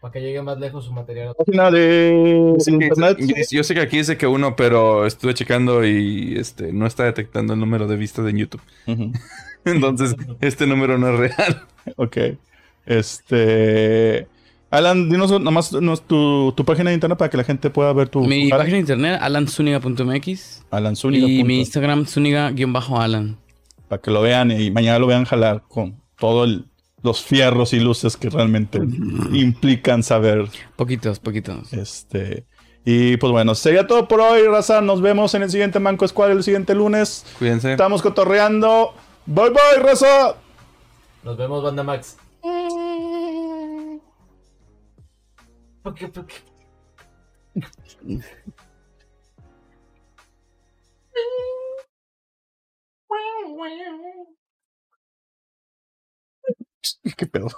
[0.00, 1.32] Para que llegue más lejos su material.
[1.38, 3.18] Página de Yo sé que- internet.
[3.52, 7.52] Yo sé que aquí dice que uno, pero estuve checando y este no está detectando
[7.54, 8.60] el número de vistas en YouTube.
[9.64, 11.62] Entonces, este número no es real.
[11.96, 12.16] Ok.
[12.86, 14.26] Este.
[14.70, 18.08] Alan, dinos nomás nos- tu, tu página de internet para que la gente pueda ver
[18.08, 18.20] tu.
[18.26, 20.64] Mi tu página de internet, alansuniga.mx.
[20.70, 23.36] Alan Zúñiga Y mi Instagram, Zuniga-Alan.
[23.88, 26.62] Para que lo vean y mañana lo vean jalar con todos
[27.02, 28.78] los fierros y luces que realmente
[29.32, 30.46] implican saber.
[30.76, 31.72] Poquitos, poquitos.
[31.74, 32.46] Este.
[32.84, 34.80] Y pues bueno, sería todo por hoy, raza.
[34.80, 37.26] Nos vemos en el siguiente Manco Squad el siguiente lunes.
[37.38, 37.72] Cuídense.
[37.72, 38.94] Estamos cotorreando.
[39.26, 40.36] Bye bye, raza.
[41.22, 42.16] Nos vemos, Banda Max.
[45.82, 46.08] ¿Por qué?
[46.08, 46.36] ¿Por qué?
[57.16, 57.48] ¿Qué pedo?